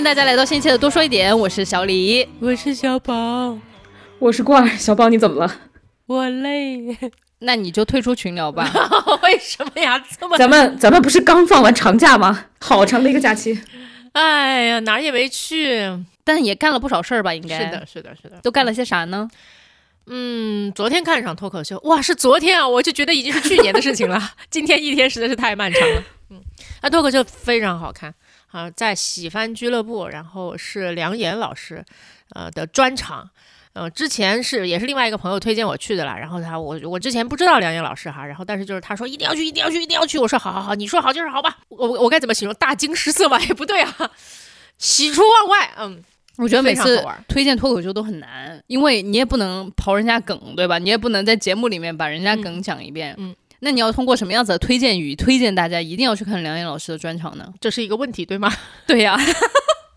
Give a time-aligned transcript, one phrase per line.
[0.00, 3.58] 迎大家来到新一期的多说一点，我是小李，我是小宝，
[4.18, 4.76] 我是罐儿。
[4.78, 5.54] 小宝，你怎么了？
[6.06, 6.96] 我累。
[7.40, 8.72] 那你就退出群聊吧。
[9.22, 10.02] 为什么呀？
[10.18, 10.38] 这么……
[10.38, 12.46] 咱们咱们不是刚放完长假吗？
[12.60, 13.60] 好长的一个假期。
[14.12, 15.86] 哎呀，哪儿也没去，
[16.24, 17.34] 但也干了不少事儿吧？
[17.34, 18.38] 应该是的，是的，是的。
[18.42, 19.28] 都干了些啥呢？
[20.06, 24.32] 嗯，昨天看了场脱口秀，哇，是昨天啊，我就觉得已经是去年的事情了。
[24.48, 26.02] 今天一天实在是太漫长了。
[26.30, 26.40] 嗯，
[26.80, 28.14] 那脱口秀非常好看
[28.50, 31.84] 啊，在喜番俱乐部，然后是梁岩老师
[32.34, 33.30] 呃的专场。
[33.72, 42.54] 呃，之前是也是另外一个朋友推荐我去的啦，然后他我我之前不知道梁岩老师哈，然后但是就是他说一定要去，一定要去，一定要去，我说好好好，你说好就是好吧，我我该怎么形容？
[42.56, 43.38] 大惊失色吧？
[43.40, 44.10] 也不对啊，
[44.78, 46.02] 喜出望外，嗯。
[46.36, 50.78] 我觉得每次推荐脱口秀都很难，因为你也不能刨人家梗，对吧？
[50.78, 53.14] 你也不能在节目里面把人家梗讲一遍。
[53.18, 57.52] 嗯，那你要通过什么样子的推荐语推荐大家一定要去看梁岩老师的专场呢？
[57.60, 58.52] 这是一个问题，对吗？
[58.86, 59.16] 对呀。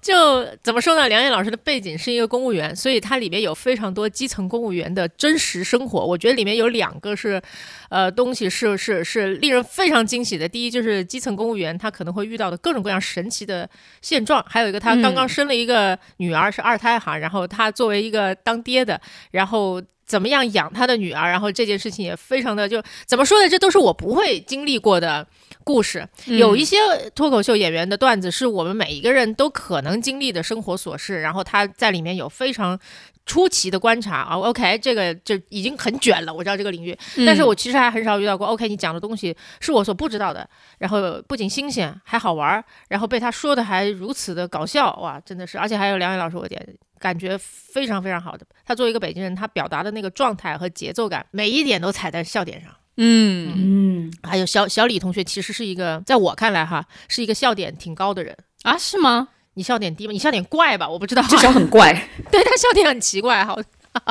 [0.04, 1.08] 就怎么说呢？
[1.08, 6.06] 梁燕老师的背景是一个公务员，所以它里面有非常多基层公务员的真实生活。
[6.06, 7.42] 我觉得里面有两个是，
[7.88, 10.46] 呃，东西是是是令人非常惊喜的。
[10.46, 13.70] 第一就是基层公务员他可能会遇到的各种各样神奇的
[14.02, 19.00] 现状，还有一个他刚刚生了一个女儿是二胎哈，然后他作为一个当爹的，
[19.32, 23.50] 然后怎么样养他的女儿，然后这件事情也非常的就怎么说呢？
[23.50, 25.28] 这都是我不会经历过的。
[25.66, 26.76] 故事有一些
[27.16, 32.78] 脱口秀演员的段子是我们每一个人都可能经历的生活琐事，然后他在里面有非常
[33.26, 34.36] 出奇的观察啊。
[34.36, 38.46] OK，这个就已经很卷了，我知道这个领域，但是我其实还很少遇到过。
[38.48, 40.46] OK，你讲的东西是我所不知道的，
[40.80, 45.58] 然后不仅新鲜还好玩，然后被他说的还如此的搞笑，哇，真的是！
[45.58, 46.62] 而且还有梁伟老师，我点
[47.04, 48.46] 感觉非常非常好的。
[48.66, 52.72] 他作为一个北京人，他表达的那个状态和节奏感，每一点都踩在笑点上。
[52.96, 58.78] 嗯嗯，还有小小李同学，其实是一个在我看来哈，是一个笑点挺高的人啊？
[58.78, 59.28] 是吗？
[59.56, 60.14] 你笑点低吗？
[60.14, 60.88] 你笑点怪吧？
[60.88, 61.92] 我不知道，至少很怪。
[62.32, 63.58] 对他笑点很奇怪哈。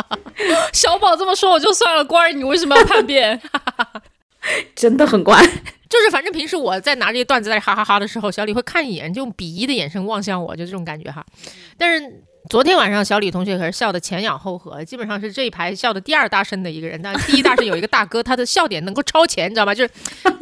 [0.75, 3.41] 小宝这么说我就算了，官儿你为什么要叛变？
[4.77, 5.41] 真的很怪。
[5.89, 11.25] 就是反正平时我在拿这些段子在哈哈哈的时候，小李会看一眼，就用鄙夷的眼神望向我，就这种感觉哈。
[11.79, 12.25] 但是。
[12.53, 17.01] 昨天晚上，小李同学可是笑得前仰后合，基本上是这一排笑的第二大声的一个人。
[17.01, 19.75] 但第一大声有一个大哥，他的笑点能够超前，你知道吗？
[19.75, 19.91] 就是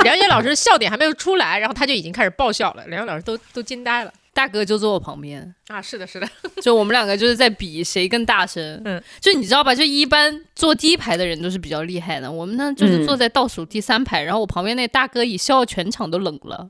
[0.01, 4.13] 梁岩老师笑点还没有出来，然后他就已经开始爆笑了，梁岩老师都都惊呆了。
[4.33, 6.29] 大哥就坐我旁边啊，是的，是的，
[6.63, 8.81] 就我们两个就是在比谁更大声。
[8.85, 9.75] 嗯，就你知道吧？
[9.75, 16.69] 就一般坐第一排的人都是比较厉害的，我们呢就是坐在倒数第三排，然后我旁边那大哥一笑，全场都冷了。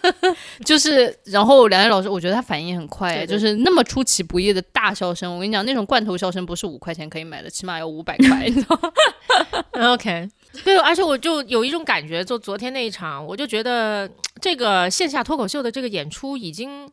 [0.64, 5.34] 就是，然后梁岩老师，我觉得他反应很快，就是那么出其不意的大笑声。
[5.34, 10.28] 我跟你讲，那种罐头笑声不是五块钱可以买的，起码要五百块，你知道吗？OK，
[10.64, 16.90] 对，而且我就有一种感觉，就昨天那一场，我就觉得这个线下脱口秀的这个演出已经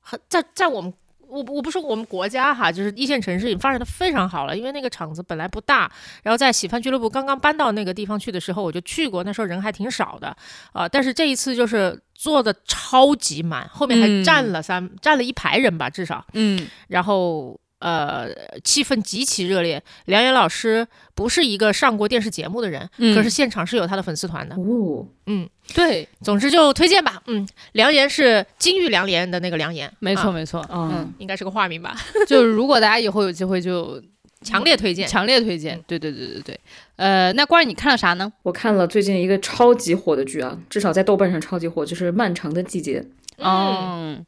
[0.00, 0.20] 很。
[0.28, 0.92] 在在我们
[1.26, 4.56] 我我不说我们国家哈，就是一线城市已经发展的非常好了。
[4.56, 5.90] 因为那个场子本来不大，
[6.22, 10.36] 然后在喜番俱乐部刚刚搬到那个地方去的时候，我就去过，那时候人还挺少的
[10.72, 10.88] 啊。
[10.88, 17.58] 但是这一次就是坐的超级满，后面还站了三站了一排人吧，至少嗯，然后。
[17.80, 18.28] 呃，
[18.62, 19.82] 气氛极其热烈。
[20.04, 24.54] 梁岩老师不是一个上过电视节目的人，可是现场是有他的粉丝团的。
[24.54, 27.22] 哦，嗯，对，总之就推荐吧。
[27.26, 31.96] 嗯，梁岩是金玉良言的那个梁岩，没错没错，嗯，应该是个化名吧。
[32.26, 34.02] 就如果大家以后有机会，就
[34.44, 35.82] 强烈推荐，强烈推荐。
[35.86, 36.60] 对对对对对。
[36.96, 38.30] 呃，那关于你看了啥呢？
[38.42, 43.00] 我看了最近一个超级火的剧啊，至少在豆瓣上超级火，就是《漫长的季节》。
[43.38, 44.26] 嗯，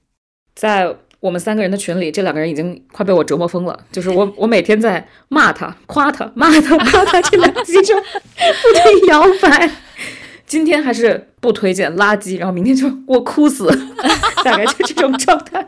[0.55, 0.97] 在。
[1.23, 3.87] 我们三个人的群里，这两个人已经快被我折磨疯了。
[3.93, 9.71] 就是我，我每天在骂他、夸他、骂他、夸他，这两集就不停摇摆。
[10.45, 13.69] 今天还是不推荐垃圾，然后明天就我哭死，
[14.45, 15.65] 大概就这种状态。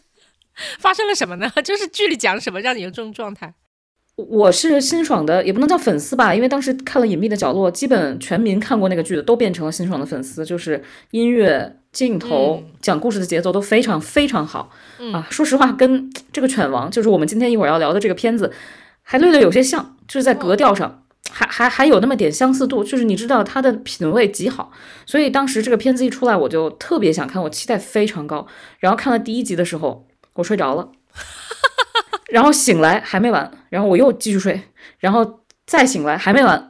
[0.78, 1.50] 发生了什么呢？
[1.64, 3.54] 就是剧里讲什么让你有这种状态？
[4.16, 10.44] 我是辛爽的，也不能叫粉丝吧，因为当时看了《隐秘的角落》，基本全民看过那个剧的都变成了辛爽的粉丝。
[10.44, 10.82] 就是
[11.12, 14.70] 音乐、镜头、讲故事的节奏都非常非常好
[15.12, 15.26] 啊！
[15.30, 18.52] 说实话，跟这个《犬王》就是我们今天一会儿要聊的这个片子，
[19.02, 22.84] 还略略有些像，就是在格调上还还还有那么点相似度。
[22.84, 24.70] 就是你知道他的品味极好，
[25.06, 28.46] 所以当时这个片子一出来，我就特别想看，我期待非常高。
[28.78, 30.92] 然后看了第一集的时候，我睡着了。
[32.30, 34.62] 然后醒来还没完，然后我又继续睡，
[35.00, 36.67] 然后再醒来还没完，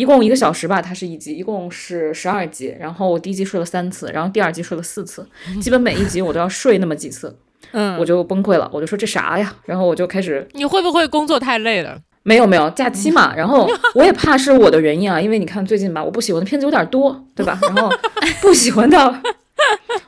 [0.00, 2.74] 一共一个小时吧，它是一集，一共是十二集。
[2.80, 5.28] 然后我第一集睡了三次，然后第二集睡了四次，
[5.60, 7.36] 基本每一集我都要睡那么几次，
[7.72, 9.54] 嗯，我就崩溃了，我就说这啥呀？
[9.66, 11.98] 然后我就开始，你会不会工作太累了？
[12.22, 13.36] 没有没有，假期嘛。
[13.36, 17.58] 然后我也怕是我的原因啊，因为你看最近吧，我不喜欢的片子有点多，对吧？
[17.62, 17.90] 然后
[18.40, 19.20] 不喜欢的。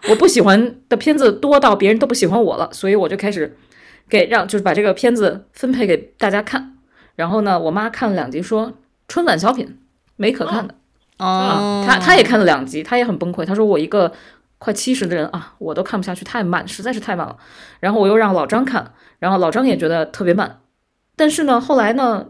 [0.09, 3.55] 我不喜欢的片子多到别人都不喜欢我了，所以我就开始
[4.09, 6.77] 给让就是把这个片子分配给大家看。
[7.17, 8.73] 然后呢，我妈看了两集，说
[9.07, 9.77] 春晚小品
[10.23, 10.75] 没可看的
[11.17, 11.85] 啊。
[11.85, 13.45] 他他也看了两集，他也很崩溃。
[13.45, 14.13] 他说我一个
[14.59, 17.37] 快七十的人啊，我都看不下去，太慢，实在是太慢了。
[17.81, 20.61] 然后我又让老张看，然后老张也觉得特别慢。
[21.17, 22.27] 但是呢，后来呢，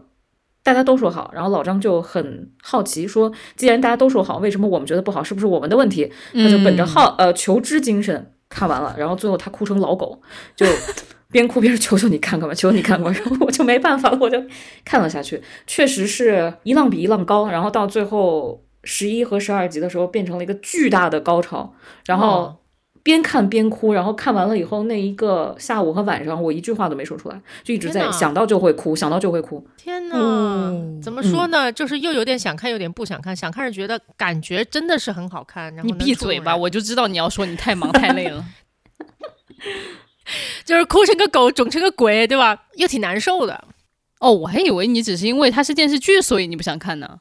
[0.63, 5.23] 大家都说好，然后老张就很好奇，说既然大家都说好，为什么我们觉得不好？
[5.23, 6.11] 是不是我们的问题？
[6.33, 10.19] 他就本着好呃求知精神看完了，然后最后他哭成老狗，
[10.55, 10.65] 就。
[11.33, 14.41] 边哭边说：“求求你看看吧，求求你看过。”然后我就没办法了，我就
[14.85, 15.41] 看了下去。
[15.67, 21.73] 确实是一浪比一浪高，然后到最后十一和十二集的时候，变成了一个巨大的高潮。
[22.05, 22.57] 然后
[23.01, 29.67] 边看边哭，然后看完了以后，那一个下午和晚上，我一句话都没说出来，就一直在想到就会哭，想到就会哭。
[29.75, 30.15] 天哪，
[31.01, 31.71] 怎么说呢？
[31.71, 33.35] 就是又有点想看，有点不想看。
[33.35, 35.73] 想看是觉得感觉真的是很好看。
[35.75, 38.45] 然后你闭嘴吧，我就知道你要说你太忙太累了。
[40.65, 42.57] 就是哭成个狗，肿成个鬼，对吧？
[42.75, 43.63] 又挺难受的。
[44.19, 47.19] 哦，我还以为你只是因为它是电视剧，所以你不想看呢。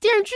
[0.00, 0.34] 电视剧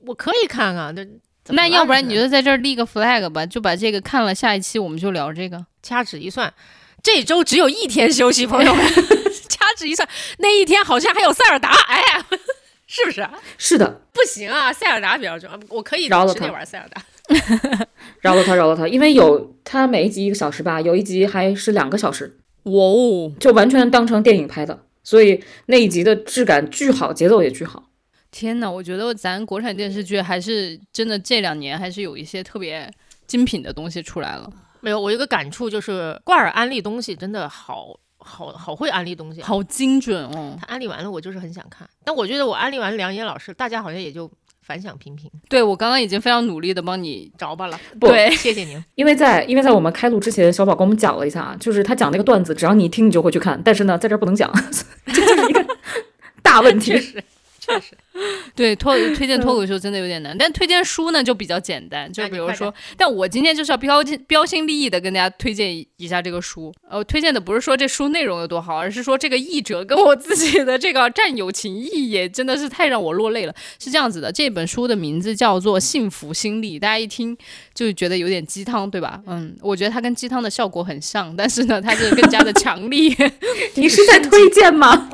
[0.00, 1.06] 我可以看啊，那
[1.48, 5.64] 那要不然你就在这儿立个 flag 吧，就把这个看了，下一期我们就聊这个。
[5.82, 6.52] 掐指一算，
[7.02, 8.84] 这周只有一天休息，朋友们。
[9.48, 10.06] 掐指一算，
[10.38, 12.02] 那一天好像还有塞尔达，哎，
[12.86, 13.26] 是不是？
[13.56, 17.02] 是的，不行啊，塞尔达比较重要，我可以直接玩塞尔达。
[18.20, 27.84] 饶了他，饶了他，因为有他每一集一个小时吧，有一集还是两个小时，哇哦，就完全当成电影拍的，所以那一集的质感巨好，节奏也巨好。
[28.30, 32.90] 天哪，我觉得咱国产电视剧还是真的这两年还是有一些特别
[33.26, 34.50] 精品的东西出来了。
[34.80, 40.56] 没有，我有个感触就是挂耳安利东西真的好好好会安利东西，好精准哦。
[40.60, 44.30] 他安利完了，我就是很想看，但我觉得我安利完梁岩老师，大家好像也就。
[44.68, 48.06] 反响平平，对我刚刚已经非常努力的帮你找吧了，不，
[48.36, 48.84] 谢谢您。
[48.96, 54.52] 因为在因为在我们开录之前，小宝跟我们讲了一下啊，就是他讲那个段子，只要你一听，你就会去看，但是呢，在这儿不能讲，
[55.06, 55.66] 这就是一个
[56.42, 56.92] 大问题。
[57.68, 57.96] 确实，
[58.56, 66.74] 对脱 推荐脱口秀真的有点难，但推荐书呢就比较简单，就比如说，但我今天就是要标标新立异的跟大家推荐一下这个书。
[66.88, 73.54] 呃，推荐的不是说这书内容有多好，而是说这个译者跟我自己的这个战友情谊也真的是太让我落泪了。
[73.78, 77.36] 是这样子的，这本书的名字叫做《幸福心理》，大家一听
[77.74, 79.20] 就觉得有点鸡汤，对吧？
[79.26, 83.14] 嗯，我觉得它跟鸡汤的效果很像，但是呢，它是更加的强力。
[83.74, 85.08] 你是在推荐吗？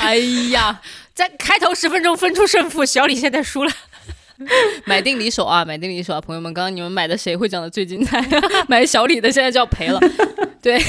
[0.00, 0.16] 哎
[0.50, 0.80] 呀。
[1.14, 3.72] 在开头十分钟分出胜负，小李现在输了。
[4.84, 8.20] 买定离手啊，买定离手啊，朋友们，刚刚你们买的谁会讲的最精彩？
[8.68, 10.00] 买小李的现在就要赔了。
[10.60, 10.82] 对，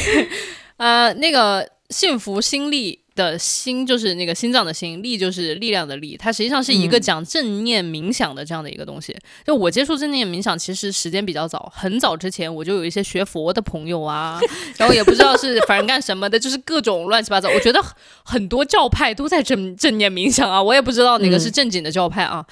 [0.77, 3.04] 呃，那个幸福新力。
[3.15, 9.15] 的心就是那个心脏的心，力就是力量的力，它实际上是一个讲正念冥想的这样的一个东西。
[9.45, 14.39] 就我接触正念冥想，其实时间比较早，很早之前我就有一些学佛的朋友啊，
[14.77, 17.49] 然后也不知道是反正干什么的，就是各种乱七八糟。
[17.49, 17.81] 我觉得
[18.23, 22.45] 很多教派都在正正念冥想啊，我也不知道哪个是正经的教派啊。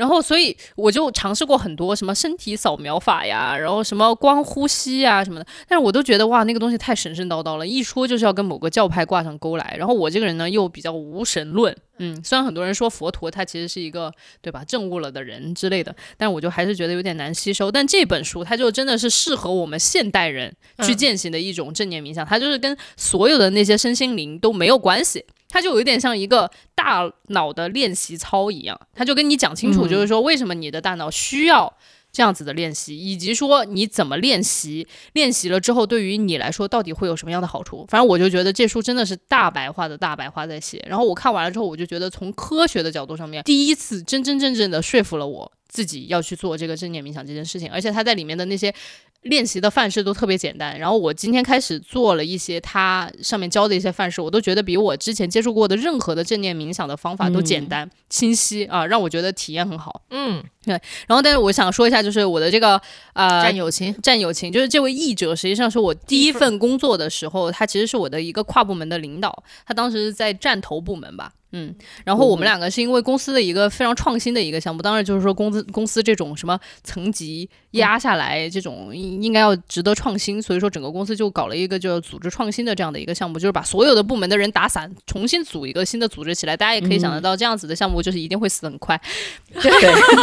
[0.00, 9.74] 然后，所以我就尝试过很多什么身体扫描法呀，然后什么光呼吸呀什么的，但是我都觉得哇，那个东西太神神叨叨了，一说就是要跟某个教派挂上钩来。
[9.76, 17.70] 然后我这个人呢又比较无神论，嗯，虽然很多人说佛陀他其实是一个对吧证悟了的人之类的，但我就还是觉得有点难吸收。
[17.70, 20.50] 但这本书它就真的是适合我们现代人
[20.82, 25.26] 去践行的一种正念冥想，它就是跟所有的那些身心灵都没有关系。
[25.50, 31.76] 它就有一点像一个大脑的练习操一样，他就跟你讲清楚，就是说为什么你的大脑需要
[32.12, 37.84] 这样子的练习，以及说你怎么练习，练习了之后对于你来说到底会有什么样的好处。
[37.88, 40.82] 反正我就觉得这书真的是大白话的大白话在写。
[40.88, 47.70] 然后我看完了之后，我就觉得从科学的角度上面，第一次真真正正的说服了我自己要去做这个正念冥想这件事情。
[47.70, 48.72] 而且他在里面的那些。
[49.22, 60.02] 练习的范式都特别简单，然后我今天开始做了一些他上面教的一些范式，我都觉得比我之前接触过的任何的正念冥想的方法都简单清晰啊，让我觉得体验很好。
[60.10, 60.72] 嗯，对。
[61.06, 62.80] 然后，但是我想说一下，就是我的这个
[63.12, 71.32] 呃战友情，战友情，就是这位译者实际上是我第一份工作的时候，他其实是我的一个跨部门的领导，他当时在战投部门吧。
[71.52, 71.74] 嗯，
[72.04, 86.56] 然后我们两个是因为公司的一个非常创新的一个项目，当然就是说公司公司这种什么层级压下来这种应该要值得创新，所以说整个公司就搞了一个就组织创新的这样的一个项目，就是把所有的部门的人打散，重新组一个新的组织起来。
[86.56, 89.00] 大家也可以想得到，这样子的项目就是一定会死很快。
[89.62, 89.70] 对，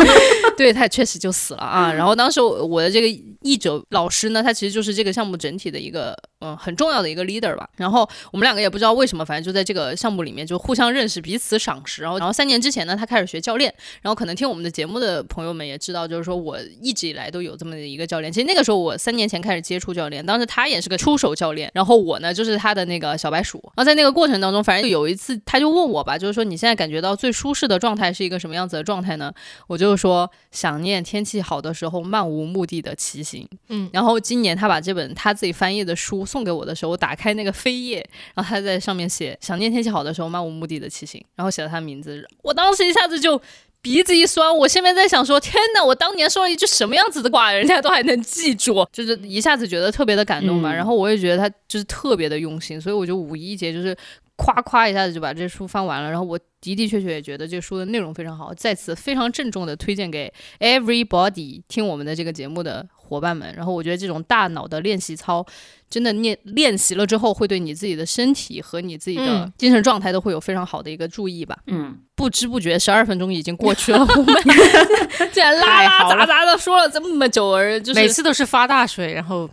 [0.58, 1.94] 对他确实就死了啊。
[1.94, 3.08] 然后当时我的这个
[3.42, 7.70] 译者老师呢，他其实就是这个项目整体的一个嗯很重要的一个 leader 吧。
[7.78, 12.02] 然后我们两个也不知道为什么，反正就在这个项目里面就互相认识，彼此赏识。
[12.02, 13.74] 然后，然后三年之前呢，他开始学教练。
[14.02, 18.32] 然后可能听我们的节目的朋友们也知道，就是说我一直以来都有这么的一个教练。
[18.32, 23.58] 其实那个时候我三年前开始接触教练，当时他也是个出手教练，然后我呢就是他的那个小白鼠。
[23.76, 29.32] 然后在那个过程当中，反正有一次他就问我吧，就是说你现在感觉到最舒适的状态是一个什么样子的状态呢？
[29.68, 33.48] 我就说想念天气好的时候漫无目的的骑行。
[33.70, 43.42] 嗯，然后今年他把这本他自己翻译的书送给我的时候，我打开那个扉页，然后他在上面写想念天气好的时候漫无目的的骑行，然后写了他名字，我当时一下子就。
[43.82, 50.74] 鼻子一酸，我现在在想说，天哪，我当年说了一句什么样子的话，人家都还能记住，就是一下子觉得特别的感动嘛。
[50.74, 53.96] 然后我也觉得他就是特别的用心，所以我就五一节就是
[54.36, 56.10] 夸夸一下子就把这书翻完了。
[56.10, 63.52] 然后我的的确确也觉得这书的内容非常好，在此非常郑重的推荐给 everybody 听我们的这个节目的伙伴们。
[63.56, 65.46] 然后我觉得这种大脑的练习操。
[65.90, 71.58] 真的练练习了之后，会对你自己的身体和你自己的精神状态都会有非常好的一个注意吧。
[71.68, 74.44] 嗯，不知不觉十二分钟已经过去了， 我们
[75.32, 79.50] 竟然拉拉杂杂的说了这么久，而就是每次都是发大水，然后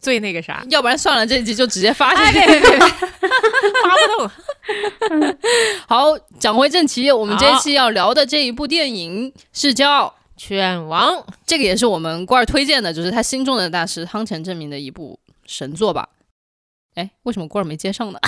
[0.00, 4.30] 最那个啥，要不然算了，这一集就直接发下去，发不动。
[5.86, 10.06] 好，讲回正题，我们这一期要聊的这一部电影是叫
[10.38, 11.12] 《犬王》，
[11.44, 15.18] 这个也是我们官儿推荐的，就是他心中的大师汤浅证明的一部。
[15.50, 16.10] 神作吧，
[16.94, 18.18] 哎，为什么郭儿没接上呢？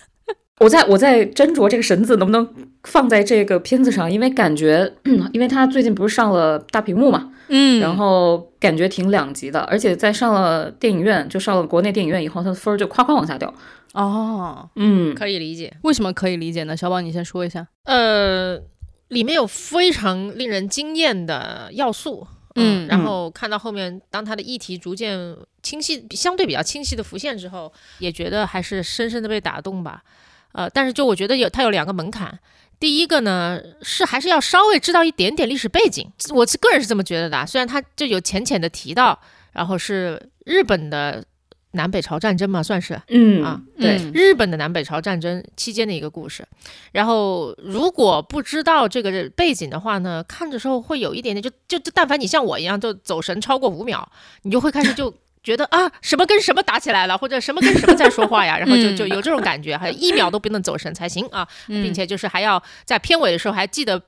[0.60, 2.46] 我在我在斟酌这个绳子能不能
[2.84, 4.92] 放在这个片子上，因为感觉，
[5.32, 13.52] 因为他最近不是上了大屏幕嘛，嗯，然后感觉挺两极的，而且在上了电影院，就上了国内电影院以后，他的分儿就夸夸往下掉。
[13.94, 15.74] 哦，嗯，可以理解。
[15.80, 16.76] 为什么可以理解呢？
[16.76, 17.66] 小宝，你先说一下。
[17.84, 18.60] 呃，
[19.08, 22.26] 里面有非常令人惊艳的要素。
[22.58, 30.02] 嗯，然后看到后面，当他的议题逐渐清晰，相对比较清晰的浮现之后，也觉得还是深深的被打动吧。
[30.52, 32.38] 呃，但是就我觉得有他有两个门槛，
[32.80, 37.46] 第一个呢是还是要稍微知道一点点历史背景，我是个人是这么觉得的。
[37.46, 39.20] 虽然他就有浅浅的提到，
[39.52, 41.22] 然后是日本的。
[41.76, 46.44] 南北朝战争嘛，算是，嗯啊，对，日本的南北朝战争期间的一个故事。
[46.90, 54.08] 然后，如果不知道这个背景的话呢，看的时候会有一点点，就就就，但凡你像我一样，就走神超过五秒，
[54.42, 64.02] 你就会开始就觉得啊，什么跟什么打起来了，或者什么跟什么在说话呀， 然后就就有这种感觉，还一秒都不能走神才行啊，并且就是还要在片尾的时候还记得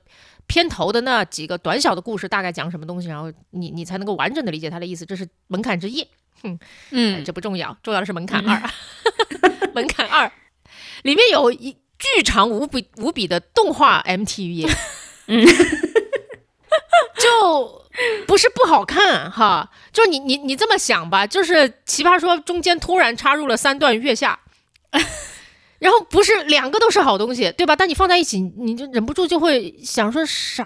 [0.47, 6.05] 片头的那几个短小的故事大概讲什么东西，然后你你才能够完整的理解它的意思，这是门槛之一。
[6.43, 6.59] 嗯
[6.91, 8.61] 嗯，这不重要，重要的是门槛二。
[9.73, 10.31] 门槛二
[11.03, 14.69] 里面有一巨长无比无比的动画 MTV，
[15.27, 15.45] 嗯，
[17.19, 17.85] 就
[18.25, 19.69] 不是不好看哈。
[19.91, 24.39] 就你你你这么想吧，就是奇葩说中间突然插入了三段月下，
[25.79, 27.75] 然后不是两个都是好东西，对吧？
[27.75, 30.65] 但你放在一起，你就忍不住就会想说啥？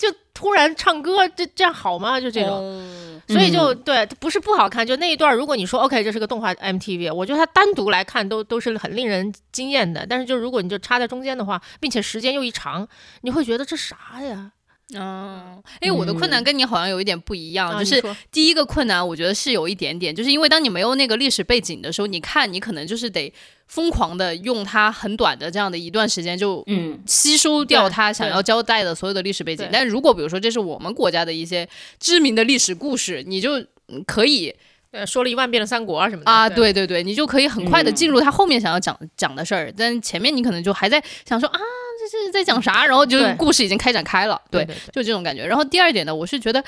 [0.00, 2.18] 就突然唱歌，这这样好吗？
[2.18, 3.20] 就这种。
[3.28, 10.04] 所以就对，不是不好看，就那一段，如果你说 OK，这是个动画 MTV，我觉得它单独来看都都是很令人惊艳的。
[10.04, 12.88] 但是就如果你就插在中间的话，并且时间又一长，
[13.20, 14.50] 你会觉得这啥呀？
[14.96, 18.02] 嗯，哎，我的困难跟你好像有一点不一样，就是
[18.32, 23.32] 第一个困难，我觉得是有一点点，就是因为当你没有那个历史背景的时候，你看你可能就是得
[23.70, 26.98] 疯狂的用它很短的这样的一段时间就嗯。
[27.06, 29.68] 吸收掉他想要交代的所有的历史背景。
[29.72, 31.66] 但如果比如说这是我们国家的一些
[32.00, 33.64] 知名的历史故事，你就
[34.04, 34.52] 可以
[34.90, 36.72] 呃说了一万遍的三国啊什么的啊，对。
[36.72, 41.58] 对对，你就可以很快的进入他后面想要讲讲的事儿，但前面你可能就还在想说啊。
[42.00, 42.86] 这是在讲啥？
[42.86, 45.44] 然后就故事已经开展开了，对，就这种感觉。
[45.44, 46.64] 然后第二点呢，我是觉得，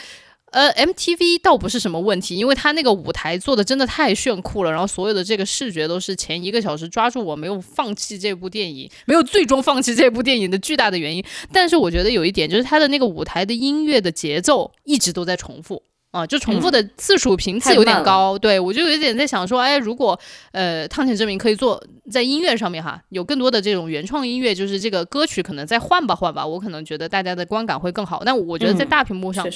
[0.52, 11.24] 呃，MTV 倒不是什么问题，因为它那个舞台做的真的太炫酷了，然后所有的这个视觉都是前一个小时抓住我没有放弃这部电影，没有最终放弃这部电影的巨大的原因。
[11.52, 15.82] 但是我觉得有一点就是它的那个舞台的音乐的节奏一直都在重复。
[16.12, 28.22] 啊，就重复的次数频次有点高，对我就有点在想说，哎，如果呃汤浅证明可以做在音乐上面哈，有更多的这种原创音乐，就是这个歌曲可能再换吧换吧，我可能觉得大家的观感会更好。
[28.26, 29.46] 但我觉得在大屏幕上，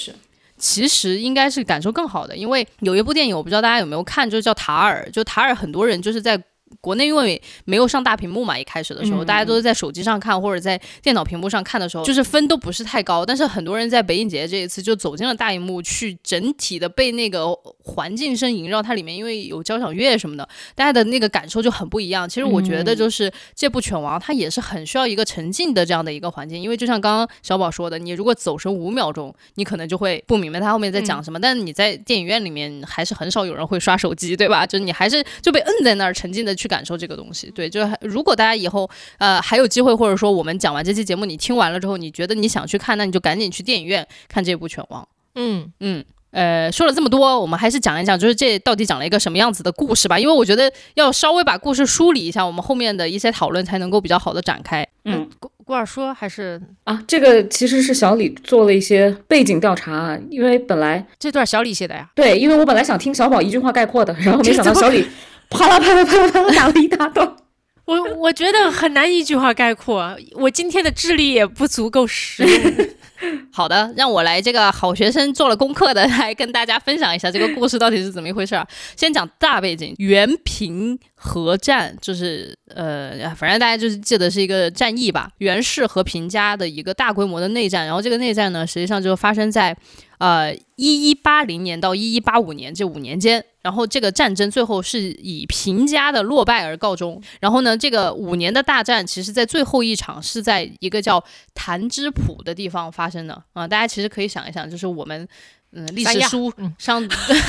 [0.58, 6.42] 其实应该是感受更好的，因为有一部电影我不知道大家有没有看，就是叫《塔尔》，就塔尔很多人就是在
[6.80, 13.25] 国内因为没有上大屏幕嘛，一开始的时候，大家都是在手机上看或者在电脑屏幕上看的时候，就是分都不是太高。
[13.25, 17.52] 但是很多人在北影节这一次就走进了大荧幕，去整体的被那个
[17.85, 22.28] 环境声萦绕，它里面因为有交响乐什么的，大家的那个感受就很不一样。
[22.28, 31.40] 其实我觉得就是这部《犬王》它也是很需要一个沉浸的这样的一个环境，因为就像刚刚小宝说的，你如果走神五秒钟，你可能就会不明白他后面在讲什么。
[31.40, 34.66] 但是你在电影院里面还是很少有人会刷手机，对吧？
[34.66, 37.50] 就是你还是就被摁在那儿，沉浸的去感受这个东西。
[37.50, 45.02] 对，就是如果大家以后呃还有机会，或者说我们讲完这期节目，你听完了之后，你觉得你想去看，那你就赶紧去电影院看这部《犬王》。
[45.35, 50.18] 嗯嗯，呃，说了这么多，我们还是讲一讲，就是这到底讲了一个什么样子的故事吧。
[50.18, 54.87] 因为我觉得要稍微把故事梳理一下，我们后面的一些讨论才能够比较好的展开。
[55.04, 62.08] 嗯，郭郭尔说还是啊，这个其实是小李做了一些背景调查，因为本来这段小李写的呀。
[62.14, 65.06] 对，因为我本来想听小宝一句话概括的，然后没想到小李
[65.50, 67.36] 啪啦啪啦啪啦啪啦打了一大段。
[67.86, 72.88] 我我觉得很难一句话概括，我今天的智力也不足够使用。
[73.52, 78.66] 好的，让我来这个好学生做了功课的来跟大家分享一下这个故事到底是怎么一回事儿。
[78.96, 87.86] 先讲大背景，原平和战就是呃，反正大家就是记得是一个战役吧，袁氏和平家的一个大规模的内战。
[87.86, 89.74] 然后这个内战呢，实际上就发生在
[90.18, 93.44] 呃一一八零年到一一八五年这五年间。
[93.62, 97.20] 然后这个战争最后是以平家的落败而告终。
[97.40, 101.20] 然后呢，这个五年的大战，其实在最后一场是在一个叫
[101.52, 103.66] 谭之浦的地方发生的啊。
[103.66, 105.26] 大家其实可以想一想，就是我们
[105.73, 107.40] 嗯历史书上， 对，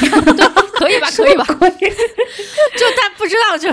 [0.79, 1.07] 可以吧？
[1.11, 1.45] 可以吧？
[2.73, 3.71] 就他不知道就，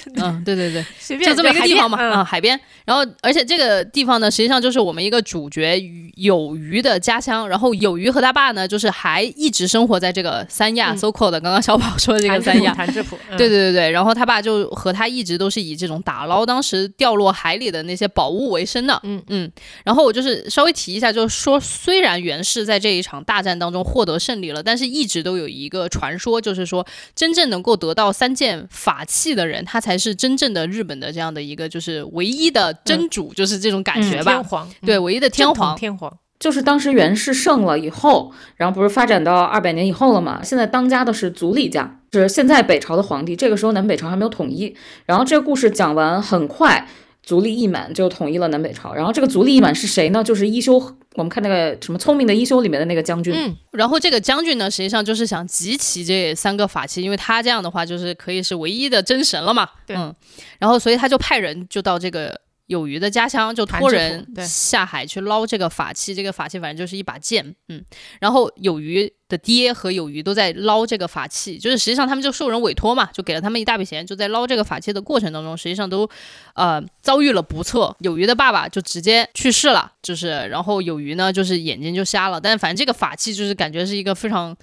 [0.16, 2.58] 嗯，对对对，随便就这么一个地方嘛，嗯啊，海边。
[2.84, 5.80] 然后，而且这个地方呢，实际上就是我们一个主角
[6.16, 7.48] 有鱼的家乡。
[7.48, 12.74] 然后有鱼和他爸呢，就是还一直生活在这个三亚 so called 的刚刚小宝说的这个三亚。
[12.74, 18.98] 谭志普，嗯对对对对，然后他爸就和他一直都是以这种打捞当时掉落海里的那些宝物为生的。
[19.04, 19.50] 嗯嗯，
[19.84, 34.32] 然后我就是稍微提一下，就是说，虽然袁氏在这一场大战当中获得胜利了，但是一直都有一个传说，就是说，真正能够得到三件法器的人，他才是真正的日本的这样的一个就是唯一的真主，就是这种感觉吧。
[34.32, 35.76] 天皇，对，唯一的天皇。
[35.76, 40.40] 天皇，就是当时元氏胜了以后，然后不是发展到二百年以后了嘛？
[40.44, 43.34] 现在当家的是足利家，是现在北朝的皇帝。
[43.34, 44.74] 这个时候南北朝还没有统一。
[45.04, 46.86] 然后这个故事讲完，很快
[47.22, 48.92] 足利义满就统一了南北朝。
[48.92, 50.22] 然后这个足利义满是谁呢？
[50.24, 50.78] 就是一休，
[51.14, 53.32] 我们看那个什么聪明的一休里面的那个将军。
[53.34, 59.68] 嗯，然后这个将军呢，实际上就是想集齐这三个法器，因为他这样的话就是可以是唯一的真神了嘛。
[59.86, 60.14] 对嗯，
[60.58, 62.40] 然后所以他就派人就到这个
[62.72, 66.14] 有鱼的家乡，就托人下海去捞这个法器。
[66.14, 67.84] 这个法器反正就是一把剑，嗯。
[68.18, 76.08] 然后有鱼的爹和有鱼都在捞这个法器，就是实际上他们就受人委托嘛，就给了他们一大笔钱，就在捞这个法器的过程当中，实际上都
[76.54, 77.94] 呃遭遇了不测。
[78.00, 84.56] 有鱼的爸爸就直接去世了，就是然后有鱼呢就是眼睛就瞎了，但是反正这个法器就是感觉是一个非常。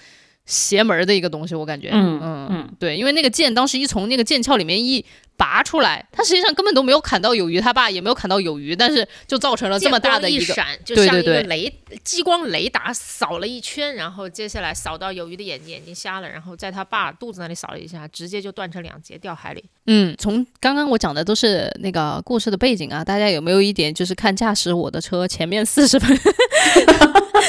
[0.50, 5.06] 邪门儿的一个东西，我感觉，嗯嗯嗯，对，因为那个剑当时一从那个剑鞘里面一
[5.38, 11.72] 拔出来，他实际上根本都没有砍到有鱼他爸，也没有砍到有鱼，但是就造成了这么大的一个，一闪，就像一个雷
[12.04, 19.64] 激光雷达扫了一圈，然后接下来扫到有鱼的眼睛，眼睛瞎了，然后在他爸肚子那里扫了一下，直接就断成两截掉海里。
[19.86, 26.20] 嗯，从刚刚我讲的都是那个故事的背景啊，大家有没有一点就是看驾驶我的车前面四十分，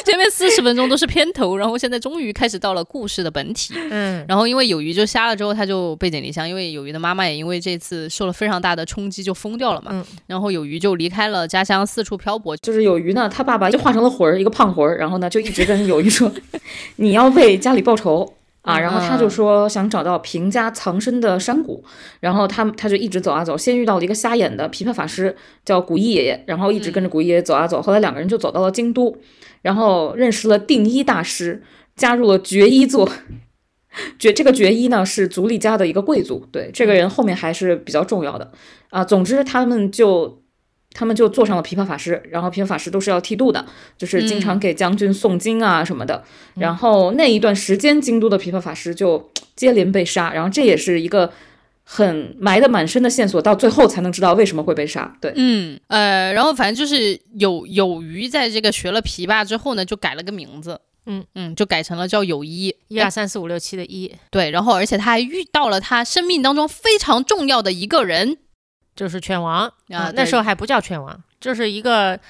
[0.05, 3.75] 前面四十分钟都是片头，然后现在终于开始到了故事的本体。
[3.91, 9.91] 嗯，然后因为有鱼就瞎了之后，他就背井离乡，因为有鱼的妈妈也因为这次受了非常大的冲击就疯掉了嘛。
[9.93, 12.57] 嗯然后有鱼就离开了家乡，四处漂泊。
[12.59, 16.31] 就是有鱼呢，他爸爸就化成了魂儿，一个胖魂儿，然后呢就一直跟有鱼说，
[16.97, 18.35] 你要为家里报仇。
[18.63, 21.83] 啊，然后他就说想找到平家藏身的山谷，
[22.21, 29.17] 然后他他就一直走啊走，先遇到了一个瞎眼的琵琶法师叫古一爷爷，然后一直跟着古一爷爷走啊走，后来两个人就走到了京都，
[29.63, 31.63] 然后认识了定一大师，
[31.97, 33.09] 加入了绝一座。
[34.21, 38.53] 觉这个决一呢是足利家的一个贵族，对这个人后面还是比较重要的
[38.91, 39.05] 啊。
[39.05, 40.40] 总之他们就
[40.93, 43.65] 他们就坐上了琵琶法师，然后琵琶法师都是要剃度的，
[43.97, 46.25] 就是经常给将军诵经啊什么的。
[46.55, 51.33] 然后那一段时间，京都的琵琶法师就接连被杀，然后这也是一个
[51.85, 55.17] 很埋的满身的线索，到最后才能知道为什么会被杀。
[55.21, 60.81] 对，嗯，呃，然后反正就是有有余在这个学了琵琶之后呢，就改了个名字。
[61.07, 62.73] 嗯嗯，就改成了叫有一。
[62.89, 68.37] 一二三四五六七的一，对，然后而且他还遇到了他生命当中非常重要的一个人，
[69.01, 72.21] 就是犬王啊那时候还不叫犬王，就是一个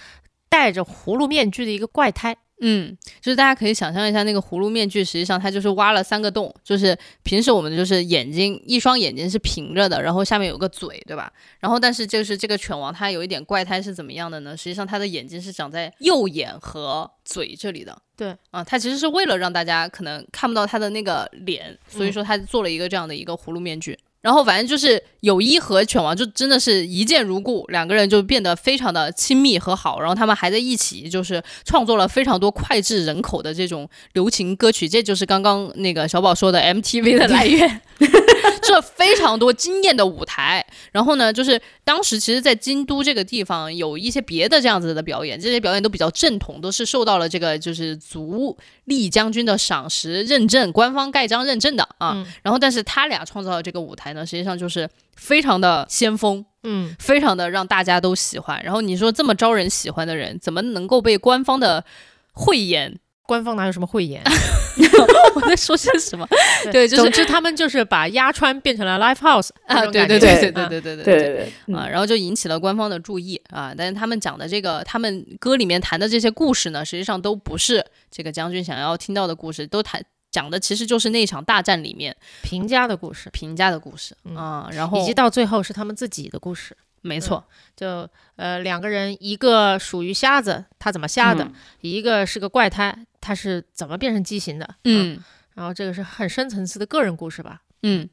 [0.49, 2.37] 戴着葫芦面具的一个怪胎。
[2.61, 11.33] 嗯，就是大家可以想象一下，那个葫芦面具实际上它就是挖了三个洞，就是平时我们就是眼睛一双眼睛是平着的，然后下面有个嘴，对吧？
[11.59, 14.57] 然后但是就是这个犬王它有一点怪胎是怎么样的呢？
[14.57, 18.01] 实际上它的眼睛是长在右眼和嘴这里的。
[18.17, 23.99] 对啊，它其实是为了让大家可能看不到它的那个脸，所以说它做了一个这样的一个葫芦面具。
[24.23, 29.99] 然后反正就是友一和犬王就真的是一见如故，两个人就变得非常的亲密和好。
[29.99, 34.87] 然后他们还在一起，就是创作了非常多脍炙人口的这种流行歌曲。
[34.87, 37.81] 这就是刚刚那个小宝说的 MTV 的来源，
[38.61, 40.67] 这非常多惊艳的舞台。
[40.93, 48.55] 然后呢，就是当时其实，在京都这个地方有一些别的这样子的表演，这些表演都比较正统，都是受到了这个就是足
[48.85, 52.23] 利将军的赏识认证，官方盖章认证的啊。
[52.43, 54.10] 然后，但是他俩创造了这个舞台。
[54.13, 58.63] 呢，实际上就是非常的先锋，嗯，非常的让大家都喜欢。
[58.63, 61.85] 然后你说这么招人喜欢的人，怎么能够被官方的
[62.33, 62.99] 慧眼？
[63.31, 64.21] 官方哪有什么慧眼？
[65.37, 66.27] 我在说些什么？
[66.73, 73.73] 对，总之他们就是把鸭川变成了 live house 啊，对对对对对对对对对对啊，然后就引起了官方的注意啊。
[73.77, 80.05] 但是他们讲的这个，他们歌里面谈的这些故事呢，实际上都不是这个将军想要听到的故事，都谈。
[80.31, 87.45] 讲的其实就是那场大战里面平家的故事，平家的故事啊，然后以及到最后是他们自己的故事，没错，
[87.77, 91.45] 就呃两个人，一个属于瞎子，他怎么瞎的；
[91.81, 94.77] 一个是个怪胎，他是怎么变成畸形的？
[94.85, 95.23] 嗯，
[95.55, 97.63] 然后这个是很深层次的个人故事吧？
[97.83, 98.09] 嗯。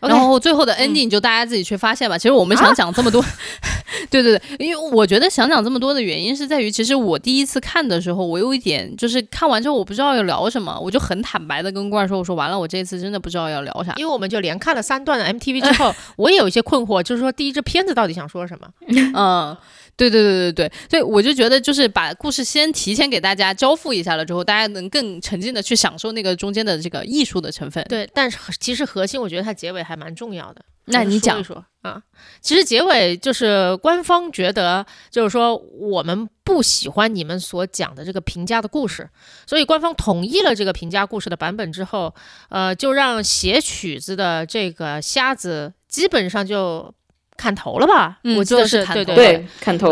[0.00, 2.16] 然后最后的 ending 就大家自己去发现吧。
[2.16, 3.24] 其实我们想讲这么多，
[4.10, 13.92] 对对对，因为我觉得想讲这么多的原因是在于，其实我第一次看的时候，我有一点就是看完之后我不知道要聊什么，我就很坦白的跟罐儿说，我说完了，我这次真的不知道要聊啥。
[13.96, 18.68] 因为我们就连看了三段的 MTV 之后， 我也有一些困惑，就是说第一这片子到底想说什么？
[19.14, 19.56] 嗯。
[19.98, 27.84] 对对对对对，所以我就觉得就是把故事先提前给大家交付一下了之后，大家能更沉浸的去享受那个中间的这个艺术的成分。
[27.88, 30.64] 对，但是其实核心我觉得它结尾还蛮重要的。
[30.84, 32.00] 那你讲一说啊？
[32.40, 39.10] 其实结尾就是官方觉得就是说我们不喜欢你们所讲的这个评价的故事，
[39.48, 42.14] 所以官方同意了这个评价故事的版本之后，
[42.50, 46.94] 呃，就让写曲子的这个瞎子基本上就。
[47.38, 48.18] 砍头了吧？
[48.36, 49.90] 我记得是对对对，砍头。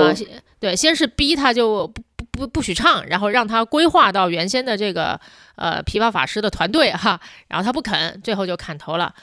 [0.59, 5.19] 对，先是逼他就不不不不许唱，然后让他规划到原先的这个
[5.55, 9.15] 呃琵琶法师的团队哈，然后他不肯，最后就砍头了。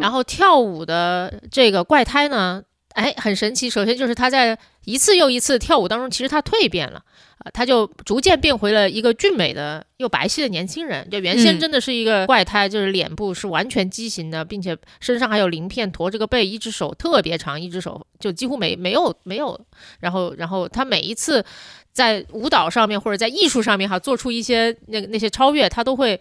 [0.00, 2.62] 然后跳舞的这个怪胎呢，
[2.94, 3.68] 哎，很神奇。
[3.68, 7.02] 首先就是他在一次又一次跳舞当中，其实他蜕变了。
[7.38, 11.08] 啊，他就逐渐变回了一个俊美的又白皙的年轻人。
[11.10, 19.60] 就原先真的是一个怪胎，就是脸部是完全畸形的，并且身上还有鳞片，驼着个背，一只手特别长，一只手就几乎没没有没有。
[20.00, 21.44] 然后，然后他每一次
[21.92, 26.20] 在舞蹈上面或者在艺术上面哈，做出一些那个那些超越，他都会。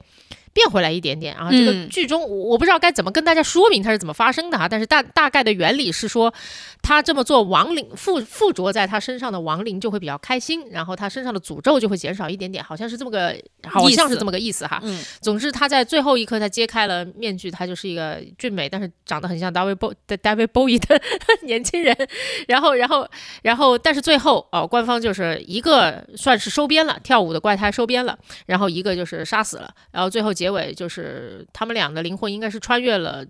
[0.58, 1.52] 变回来一点点啊！
[1.52, 6.34] 这个剧中我不知道该怎么跟大家说明它是怎么发生的哈，但是大大概的原理是说，
[6.82, 13.36] 他这么做亡灵附附着在他身上的亡灵就会比较开心，然后他身上的诅咒就会减少一点点，好像是这么个，
[13.68, 14.80] 好像是这么个意思哈。
[14.82, 21.00] 嗯，总之他在最后一刻他揭开了面具，他就是一个俊美但是长得很像大卫波的大卫波伊的
[21.44, 21.96] 年轻人，
[22.48, 23.08] 然后然后
[23.44, 28.18] 然后但是最后哦，官方就是一个算是收编了跳舞的怪胎收编了，
[28.48, 30.47] 然后一个就是杀死了，然后最后结。
[30.48, 33.26] 结尾就是他们俩的灵魂应该是穿越了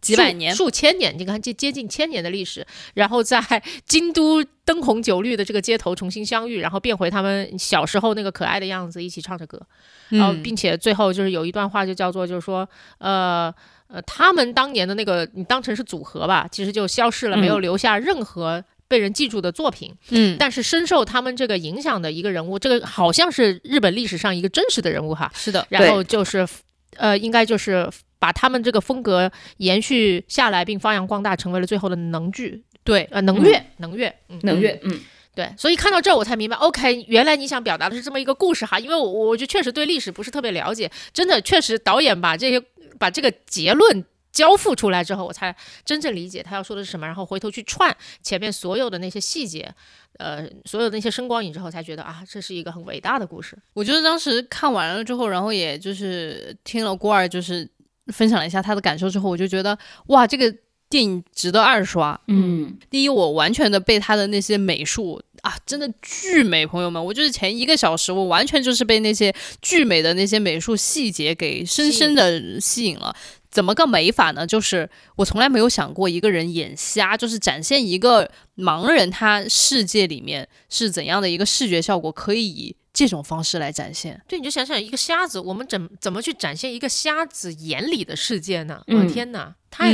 [0.00, 3.40] 几百年、数千年，你看接接近千年的历史，然后在
[3.86, 9.60] 京都灯红酒绿的这个街头重新相遇，然后变回他们小时候那个可爱的样子，一起唱着歌，
[10.08, 12.68] 然后并且最后就是有一段话就叫做就是说
[12.98, 13.54] 呃
[13.86, 18.64] 呃他们当年的那个你当成是组合吧，其实就消失了，没有留下任何。
[18.88, 26.48] 被人记住的作品，嗯，但是深受他们这个影响的一个人物，这个好像是日本历史上一个真实的人物哈，是的，然后就是，
[26.96, 34.98] 呃，应该就是把他们这个风格延续下来，并发扬光大，成为了最后的能剧，对，呃，能乐，能乐，能乐，嗯，
[35.34, 42.58] 对，所以看到这儿我才明白，OK，原来你想表达的是这么一个故事哈，因为我我就确实对历史不是特别了解，真的确实导演把这些
[42.98, 44.04] 把这个结论。
[44.30, 49.74] 交付出来之后，我才真正理解他要说的是什么，然后回头去串前面所有的那些细节，
[50.18, 53.58] 呃，所有的那些声光影之后，才觉得啊，这是一个很伟大的故事。
[53.72, 57.68] 我觉得当时看完了之后，然后也就是听了郭二就是
[58.08, 60.54] 分享了一下他的感受之后，我就觉得哇，这个
[60.88, 62.18] 电影值得二刷。
[62.28, 73.16] 嗯，第一，我完全的被他的那些美术啊，真的巨美，朋友们，我就是前一个小时，我完全就是被那些巨美的那些美术细节给深深的吸引了。
[73.50, 74.46] 怎么个美法呢？
[74.46, 84.20] 就是我从来没有想过一个人眼瞎，就是展现一个盲人他世界里面是怎样的一个视觉效果，可以以这种方式来展现。
[84.28, 88.82] 对，你就想想一个瞎子，我们怎怎么去展现一个瞎子眼里的世界呢？
[88.88, 89.90] 我的天哪，太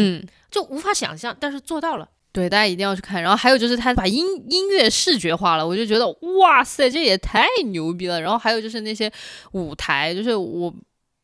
[0.51, 2.09] 就无法想象，但是做到了。
[2.35, 3.23] 对，大家一定要去看。
[3.23, 6.05] 然后还有就是他把音音乐视觉化了，我就觉得
[6.41, 8.21] 哇塞，这也太牛逼了。
[8.21, 9.09] 然后还有就是那些
[9.53, 10.75] 舞台，就是我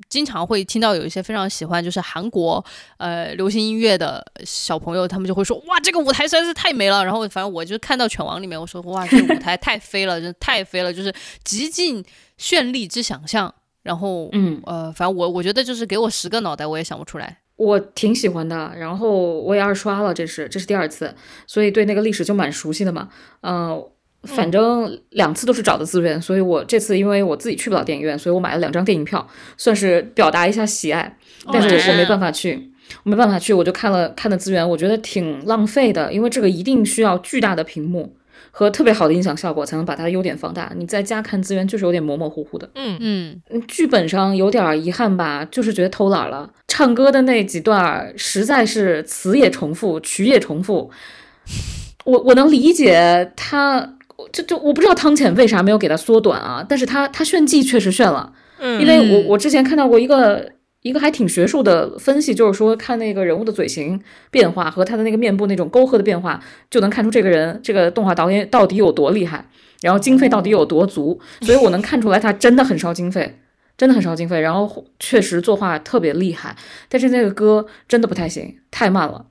[0.09, 2.65] 经常会听到有一些非常喜欢就是韩国
[2.99, 7.05] 呃流行音乐的小朋友，他们就会说哇，这个舞台实在是太美了。
[7.05, 12.05] 然后反正我就看到犬王里面，我说哇，这个舞台太飞了， 真的太飞了，就是极尽
[12.39, 13.53] 绚丽之想象。
[13.83, 17.39] 然后嗯呃，反正我我觉得就是给我十个脑袋，我也想不出来。
[17.61, 21.15] 我挺喜欢的，然后我也二刷了，这是这是第二次，
[21.47, 23.11] 所以对那个历史就蛮熟悉的嘛。
[23.43, 23.85] 嗯，
[24.23, 31.19] 反正两次都是找的资源，所以我这次因为我自己去不了电影院，所以我买了两张电影票，算是表达一下喜爱。
[31.53, 32.73] 但是我我没办法去，
[33.05, 38.17] 我没办法去，我就看了看的资源，我觉得挺浪费的，因为这个一定需要巨大的屏幕。
[38.51, 40.73] 和特别好的音响效果才能把它的优点放大。
[40.77, 42.69] 你在家看资源就是有点模模糊糊的。
[42.75, 46.51] 嗯嗯，剧本上有点遗憾吧，就是觉得偷懒了。
[46.69, 50.91] 唱歌的那几段实在是词也重复，曲也重复。
[52.05, 53.95] 我我能理解他，
[54.33, 56.65] 就就我不知道汤浅为啥没有给他缩短啊？
[56.69, 58.33] 但是他他炫技确实炫了。
[58.59, 60.53] 嗯，因为我我之前看到过一个。
[60.83, 69.47] 一个还挺学术的分析，就是说看那个人物的嘴型变化和他的那个面部那种沟壑的变化，就能看出这个人这个动画导演到底有多厉害，
[69.83, 71.21] 然后经费到底有多足。
[71.43, 73.39] 所以我能看出来他真的很烧经费，
[73.77, 74.41] 真的很烧经费。
[74.41, 76.57] 然后确实作画特别厉害，
[76.89, 79.27] 但是那个歌真的不太行，太慢了，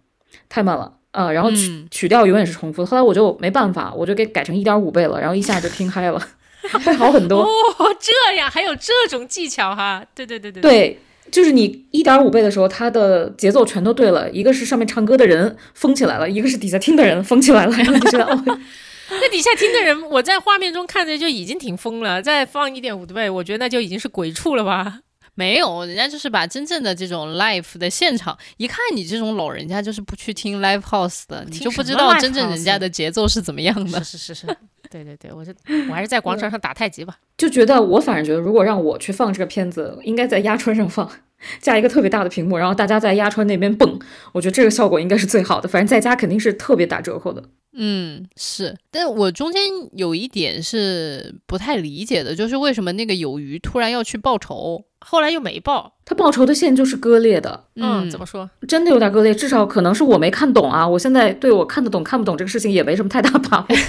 [0.50, 1.32] 太慢了啊！
[1.32, 2.86] 然后曲曲调永远是重复的。
[2.86, 6.22] 后来我就没办法，我就给改成一点五倍了，然后一下就听嗨了，
[6.86, 7.42] 会好很多。
[7.42, 7.50] 哦，
[8.00, 10.06] 这样还有这种技巧哈？
[10.14, 11.00] 对对对对对。
[11.32, 14.30] 就是你一点五倍的时候，它的节奏全都对了。
[14.32, 17.76] 一个是上面唱歌的人疯起来了，一个是底下听的人疯起来了。
[17.76, 18.44] 然后你觉得哦，
[19.10, 22.22] 那底下听的人，我在画面中看着就已经挺疯了。
[22.22, 25.00] 再放一点五倍，我觉得那就已经是鬼畜了吧？
[25.36, 34.04] 没有，人家就是把真正的这种 live 的现场，一看你这种老人家就是不去听 live house 的，你就不知道真正人家的节奏是怎么样的。
[34.04, 34.46] 是是是，
[34.90, 35.54] 对对对，我就
[35.90, 37.18] 我还是在广场上打太极吧。
[37.38, 41.10] 就觉得我反正觉得，如果让我去放这个片子，应该在压川上放。
[41.62, 43.98] 架一个特别大的屏幕，然后大家在压川那边蹦，
[44.34, 45.70] 我觉得这个效果应该是最好的。
[45.70, 47.42] 反正在家肯定是特别打折扣的。
[47.72, 48.76] 嗯，是。
[48.92, 49.62] 但我中间
[49.94, 55.94] 有一点是不太理解的，就是为什么那个有鱼突然要去报仇，后来又没报？
[56.04, 57.64] 他报仇的线就是割裂的。
[57.78, 58.50] 嗯，怎么说？
[58.68, 60.86] 真的有点割裂，至少可能是我没看懂啊。
[60.86, 63.68] 我现在对我看得懂看不懂这个事情也没什么太大把握。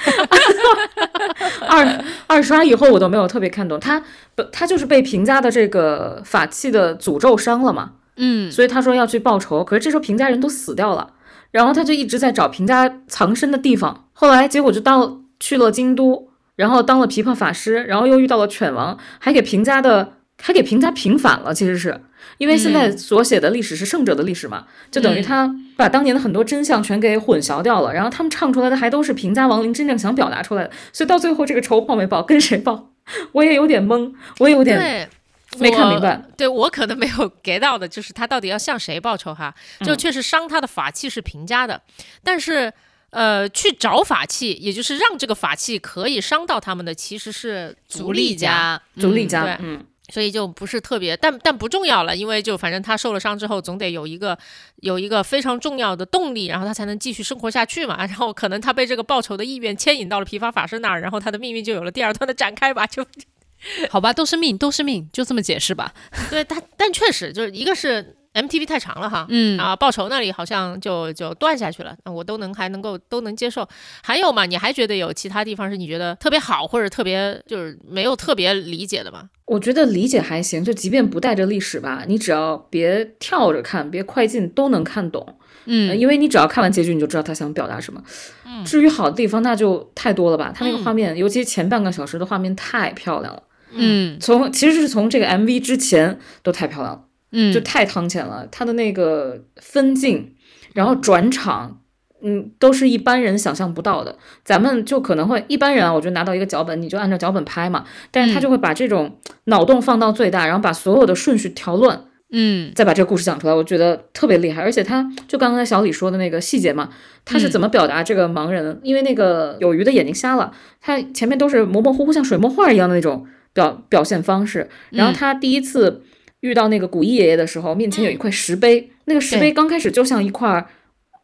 [1.68, 4.02] 二二刷以后我都没有特别看懂他，
[4.34, 11.12] 不，他就是被平家的这个法器的诅咒伤了嘛，嗯，所以他说要去报仇，可是这时候平家人都死掉了，
[11.50, 22.00] 然后他就一直在找平家藏身的地方，后来结果就到去了京都，然后当了琵琶法师，然后又遇到了犬王，还给平家的还给平家平反了，其实是。
[22.38, 32.90] 因为现在所写的历史是胜者的历史嘛，就等于他把当年的很多真相全给混淆掉了，然后他们唱出来的还都是平家亡灵真正想表达出来的，所以到最后这个仇报没报，跟谁报？
[33.32, 35.10] 我也有点懵，我也有点
[35.58, 36.22] 没看明白。
[36.36, 39.54] 对我可能没有 get 到的就是他到底要向谁报仇哈？
[39.84, 41.82] 就确实伤他的法器是平家的，
[42.24, 42.72] 但是
[43.10, 49.84] 呃，去找法器，也就是让这个法器可以伤到他们的，其实是足利家，足利家，嗯。
[50.12, 54.38] 所以就不是特别，但但不重要了，因为就反正他受了伤之后，总得有一个
[54.76, 57.96] 有一个非常重要的动力，然后他才能继续生活下去嘛。
[58.06, 62.86] 然后可能他被这个报仇的意愿牵引到了皮法法师那儿，然后他的命运就有了第二段的展开吧。
[62.86, 63.04] 就
[63.90, 65.94] 好吧，都是命，都是命，就这么解释吧。
[66.30, 68.16] 对，但但确实就是一个是。
[68.32, 73.68] MTV 太长了哈，嗯啊，报仇那里好像就就断下去了，那我都能还能够都能接受。
[74.02, 79.30] 还有嘛，你还觉得有其他地方是你觉得特别好或者特别就是没有特别理解的吗？
[79.46, 85.38] 我觉得理解还行，就即便不带着历史吧，你只要别跳着看，别快进，都能看懂。
[85.66, 88.02] 嗯，因为你只要看完结局，你就知道他想表达什么。
[88.46, 90.52] 嗯，至于好的地方，那就太多了吧。
[90.54, 93.42] 他那个画面，尤其前半个小时的画面太漂亮了。
[93.72, 97.02] 嗯，从其实是从这个 MV 之前都太漂亮了。
[97.32, 100.34] 嗯，就太汤浅了，他的那个分镜，
[100.74, 101.80] 然后转场，
[102.22, 104.18] 嗯，都是一般人想象不到的。
[104.44, 107.84] 咱们就可能会一般人啊，我就拿到一个脚本，你就按照脚本拍嘛。
[108.10, 114.60] 但是他就会把这种脑洞放到最大，然后把所有的顺序调乱，嗯，再把这个故事讲出来，我觉得特别厉害。
[114.60, 116.88] 而且他就刚才小李说的那个细节嘛，
[117.24, 118.80] 他是怎么表达这个盲人？
[118.82, 124.68] 因为那个有鱼的眼睛瞎了，他前面都是模模糊糊，像水墨画一样的那种表表现方式。
[124.90, 126.02] 然后他第一次。
[126.40, 130.66] 遇到那个古一爷爷的时候，面前有一块石碑，那个石碑刚开始就像一块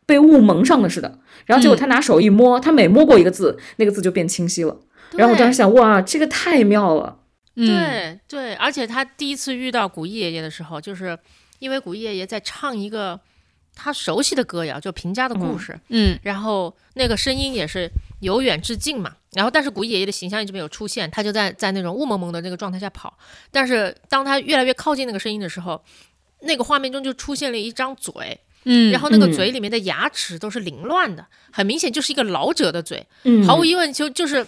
[0.05, 4.79] 被雾蒙上的似的，然后结果他拿手一摸，他每摸过一个字，那个字就变清晰了。
[5.13, 7.19] 然后我当时想，哇，这个太妙了。
[7.55, 11.19] 对对，而且他第一次遇到古一爷爷的时候，就是
[11.59, 13.19] 因为古一爷爷在唱一个
[13.75, 15.79] 他熟悉的歌谣，就平家的故事。
[15.89, 17.91] 嗯，然后那个声音也是
[18.27, 19.15] 由远至近嘛。
[19.33, 23.17] 然后但是古一爷爷的形象一直没有出现，他就在在那种雾蒙蒙的那个状态下跑。
[23.51, 25.83] 但是当他越来越靠近那个声音的时候，
[26.41, 28.13] 那个画面中就出现了一张嘴。
[28.65, 33.07] 嗯，然后那个嘴里面的牙齿都是凌乱的，很明显就是一个老者的嘴。
[33.23, 34.47] 嗯，毫无疑问就就是。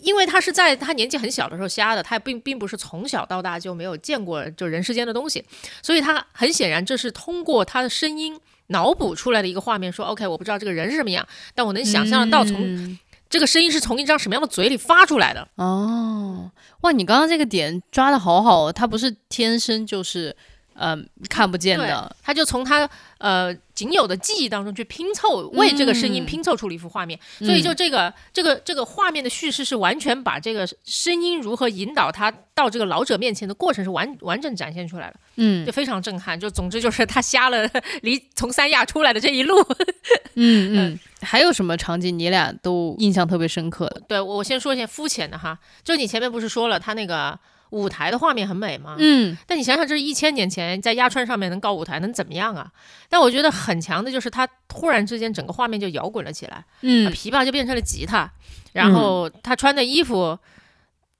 [0.00, 5.44] 因为他是在他年纪很小的时候瞎的，他也并并不是从小到大就没有见过就人世间的东西，
[5.82, 8.38] 所以他很显然这是通过他的声音
[8.68, 9.90] 脑补出来的一个画面。
[9.90, 12.96] 说 OK，我不知道这个人是什么样，但我能想象得到从
[13.28, 15.48] 这个声音是从一张什么样的嘴里发出来的。
[15.56, 20.36] 哦，哇，你刚刚这个点抓的好好，他不是天生就是。
[20.80, 22.88] 嗯，看不见的，他就从他
[23.18, 27.18] 呃仅有的记忆当中去拼凑，为这个声音拼凑出了一幅画面。
[27.40, 35.14] 所以就这个这个这个画面的叙事是完全把这个声音如何引导他到这个老者面前的过程是完完整展现出来了。
[35.34, 36.38] 嗯，就非常震撼。
[36.38, 37.68] 就总之就是他瞎了，
[38.02, 39.60] 离从三亚出来的这一路。
[40.34, 44.02] 嗯 嗯，还有什么场景你俩都印象特别深刻的？
[44.06, 47.36] 对我先说一些肤浅的哈，就你前面不是说了他那个。
[47.70, 48.96] 舞台的画面很美吗？
[48.98, 52.70] 嗯，但你想想，这是一千年前在鸭川上面能搞舞台，能怎么样啊？
[53.08, 58.30] 但我觉得很强的就是他突然之间整个画面就摇滚了起来，嗯，琵琶就变成了吉他，
[58.72, 60.38] 然后他穿的衣服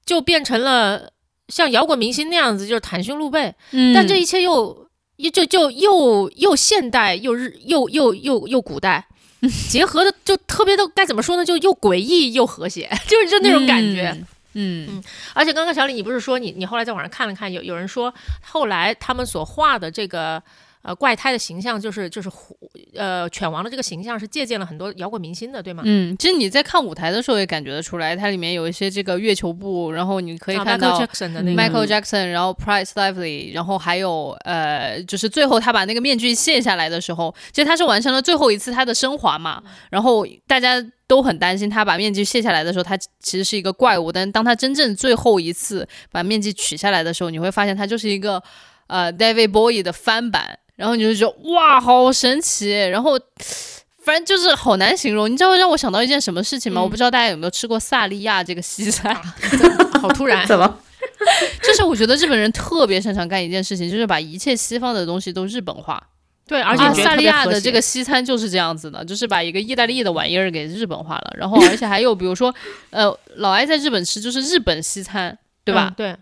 [0.05, 1.13] 就变成了
[1.49, 9.07] 像摇滚明星那样子，就是袒胸露背，嗯，但这一切又又就就又又现代又日又又又又古代。
[9.71, 11.45] 结合的，就特别的该怎么说呢？
[11.45, 14.09] 就又诡异又和谐， 就是就那种感觉。
[14.11, 14.27] 嗯
[14.59, 15.03] 嗯，
[15.35, 20.43] 而且刚刚小李，你不是说你你后来在网上看了看，有有人说后来他们所画的这个。
[20.83, 22.57] 呃，怪胎的形象就是就是虎，
[22.95, 25.83] 呃，犬王的这个形象是借鉴了很多摇滚明星的，对吗？
[25.85, 39.63] 嗯，其实你在看舞台的时候也感觉得出来，它里面有一些这个月球布，然后你可以看到 Michael Jackson，然后 Price Lively，然后还有呃，就是最后他把那个面具卸下来的时候，其实他是完成了最后一次他的升华嘛。
[39.91, 48.41] 然后大家都很担心他把面具卸下来的时候，他其实是一个怪物，但当他真正最后一次把面具取下来的时候，你会发现他就是一个
[48.87, 50.61] 呃 David Bowie 的翻版。
[50.79, 52.71] 然后你就觉得哇，好神奇！
[52.71, 53.19] 然后
[54.05, 55.29] 反正就是好难形容。
[55.29, 56.81] 你知道让我想到一件什么事情吗？
[56.81, 59.13] 我不知道大家有没有吃过萨利亚这个西餐，
[60.01, 60.79] 好突然，怎么？
[61.65, 66.01] 就是我觉得日本人特别擅长干一件事情，就是把一切西方的东西都日本化。
[66.47, 71.35] 对，而且萨利亚的这个西餐就是这样子的，就是把一个意大利的玩意儿给日本化了。
[71.37, 72.55] 然后而且还有比如说，
[72.91, 75.93] 呃，老爱在日本吃就是日本西餐，对吧？
[75.97, 76.17] 对。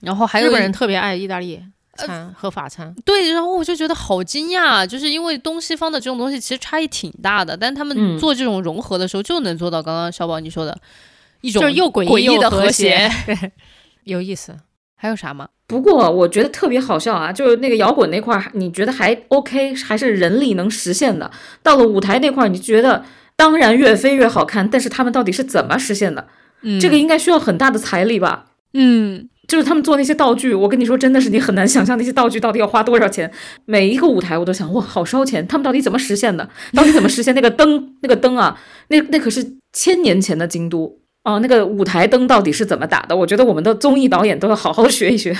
[0.00, 1.60] 然后还有日本人特别爱意大利。
[1.96, 10.78] 餐和法餐对，然后我就觉得好惊讶，就是因为东西方的这种东西其实差异挺大的，但他们做这种融合的时候就能做到刚刚小宝你说的
[11.40, 13.52] 一种又诡异的又和谐，对，
[14.04, 14.56] 有意思。
[14.98, 15.46] 还有啥吗？
[15.66, 21.30] 不过我觉得特别好笑啊，就是那个摇滚那块，你觉得还 OK，还是人力能实现的。
[21.62, 23.04] 到了舞台那块，你觉得
[23.36, 26.26] 当然越飞越好看，但是他们到底是怎么实现的？
[26.62, 28.46] 嗯，这个应该需要很大的财力吧？
[28.72, 29.28] 嗯。
[29.46, 33.30] 就是他们做那些道具，我跟你说，真的是你很难想象那些道具到底要花多少钱。
[33.64, 35.46] 每一个舞台我都想，哇，好烧钱！
[35.46, 36.48] 他们到底怎么实现的？
[36.74, 37.94] 到底怎么实现那个灯？
[38.02, 41.38] 那个灯啊，那那可是千年前的京都哦。
[41.40, 43.16] 那个舞台灯到底是怎么打的？
[43.16, 45.36] 我觉得我们的综艺导演都要好好学一学。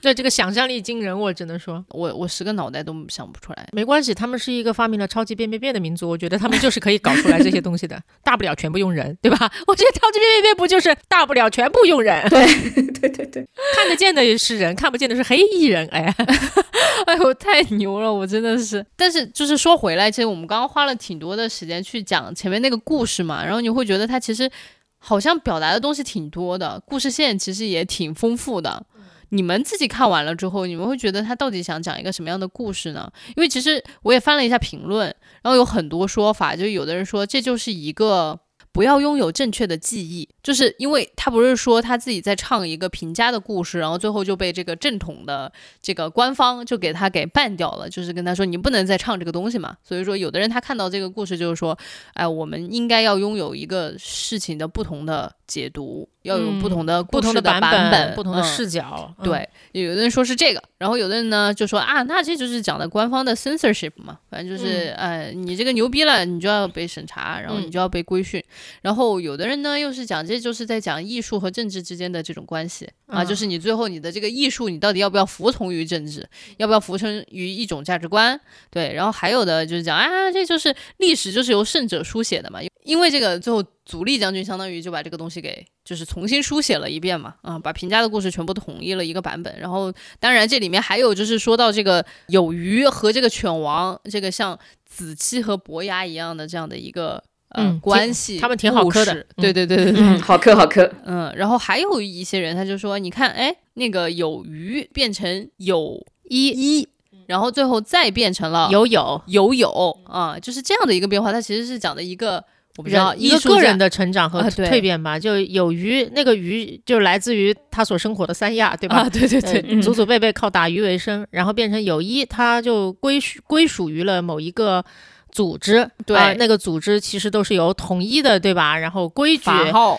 [0.00, 3.68] 对这个想象力惊人，我只能说，我我十个脑袋都想不出来。
[3.72, 8.00] 没关系，他们是一个发明了超级变变变的民族，我觉得他们就是可以搞出来这些东西的。
[8.22, 9.36] 大不了全部用人，对吧？
[9.66, 12.26] 我觉得超级变变变不就是大不了全部用人？
[12.30, 12.46] 对
[12.92, 15.86] 对对对，看得见的是人，看不见的是黑衣人。
[15.88, 16.14] 哎，
[17.06, 18.84] 哎呦，太牛了，我真的是。
[18.96, 24.50] 但是就是说回来，其实我们刚刚花了挺多的时间去讲前面那个故事嘛，然后你会觉得它其实
[24.98, 28.84] 好像表达的东西挺多的，故事线其实也挺丰富的。
[29.30, 33.10] 你们自己看完了之后，你们会觉得他到底想讲一个什么样的故事呢？
[33.36, 35.06] 因为其实我也翻了一下评论，
[35.42, 38.40] 然后有很多说法，就有的人说这就是一个。
[38.70, 45.50] 不要拥有正确的记忆，就是因为他不是说他自己在唱一个平家的故事，然后最后就被这个正统的
[45.82, 49.76] 这个官方就给他给办掉了，就是跟他说你不能再唱这个东西嘛。
[49.82, 51.76] 所以说，有的人他看到这个故事就是说，
[52.12, 59.12] 哎，我们应该要拥有一个事情的不同的解读，要有不同的不同的版本、不同的视角。
[59.24, 68.40] 对，有的人说是这个，然后有的人呢就说啊，那这就是讲的官方的 censorship 嘛，反正就是呃，你这个牛逼了，你就要被审查，然后你就要被规训。
[68.82, 78.38] 然后有的人呢，又是讲这就是在讲艺术和政治之间的这种关系啊，就是你最后你的这个艺术，你到底要不要服从于政治，要不要服从于一种价值观？
[78.70, 89.58] 对，然后还有的就是讲啊，这就是历史就是由胜者书写的嘛，因为这个最后足利将军相当于就把这个东西给就是重新书写了一遍嘛，啊，把平家的故事全部统一了一个版本。
[89.58, 99.26] 然后当然这里面还有就是说到这个有鱼和这个犬王，这个像子期和伯牙一样的这样的一个呃关系，他们挺好磕的。
[99.36, 100.92] 对对对对对，好磕好磕。
[101.06, 106.86] 嗯，然后还有一些人他就说，你看，哎，那个有鱼变成有一一。
[107.26, 111.30] 然后最后再变成了有有有有啊，就是这样的一个变化。
[111.30, 112.42] 它其实是讲的一个
[112.78, 115.18] 我不知道一个个人的成长和蜕变吧。
[115.18, 119.06] 就有鱼，那个鱼就来自于他所生活的三亚，对吧？
[119.10, 124.84] 对对对，祖祖辈辈靠打鱼为生，然后变成有一，他就归属归属于了某一个。
[125.30, 128.76] 组织对那个组织其实都是有统一的，对吧？
[128.76, 129.50] 然后规矩，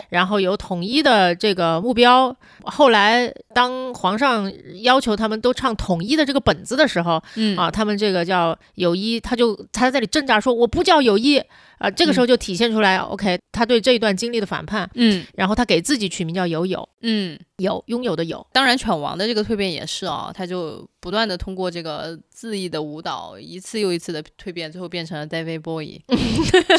[0.10, 2.36] 然后有统一的这个目标。
[2.64, 4.52] 后来当皇上
[4.82, 11.38] 要求他们都唱统一的这个本子的时候，嗯啊，他们这个叫友谊，他就他在这里挣扎说我不叫友谊
[11.78, 11.90] 啊。
[11.90, 18.46] 这个时候就体现出来，OK，他对这一段经历的反叛，嗯，然后他给自己取名叫友友，嗯，有拥有的有。
[18.52, 25.26] 当然，犬王的这个蜕变也是啊，他就不断的通过这个恣意的舞蹈，一次又一次的蜕变，最后变成了。
[25.30, 26.02] David Boy，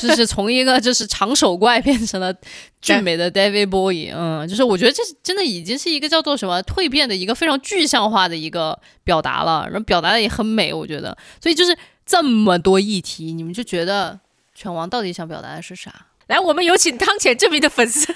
[0.00, 2.34] 就是从一个就是长手怪变成了
[2.82, 11.16] 俊美的 David Boy，嗯，就是我觉得这真的已经是一个叫做什么蜕变的一个非常具象化的一个表达了，然后表达的也很美，我觉得。
[11.40, 14.18] 所以就是这么多议题，你们就觉得
[14.54, 16.06] 犬王到底想表达的是啥？
[16.26, 18.12] 来，我们有请汤浅证明的粉丝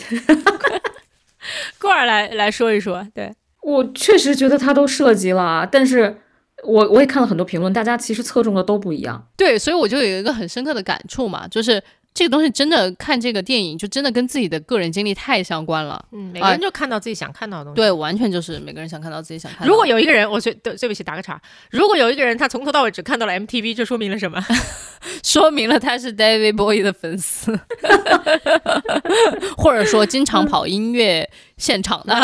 [1.79, 3.07] 过儿来来说一说。
[3.15, 3.35] 对
[3.65, 6.19] 我确实觉得他都涉及了，但是。
[6.63, 9.23] 我我也看了很多评论，大家其实侧重的都不一样。
[9.37, 11.83] 对，所以我就有一个很深刻的感触嘛，就是
[12.15, 16.03] 这个东西真的看这个电影，就真的跟自己的个人经历太相关了。
[16.13, 17.77] 嗯，每个人就看到自己想看到的东西。
[17.77, 19.67] 对，完全就是每个人想看到自己想看到。
[19.67, 21.39] 如果有一个人，我对对不起打个岔，
[21.71, 24.41] 如果有一个人他从头到尾只看到了 MTV，这说明了什么？
[25.23, 27.59] 说明了他是 David Bowie 的粉丝，
[29.59, 32.15] 或者说经常跑音乐现场的。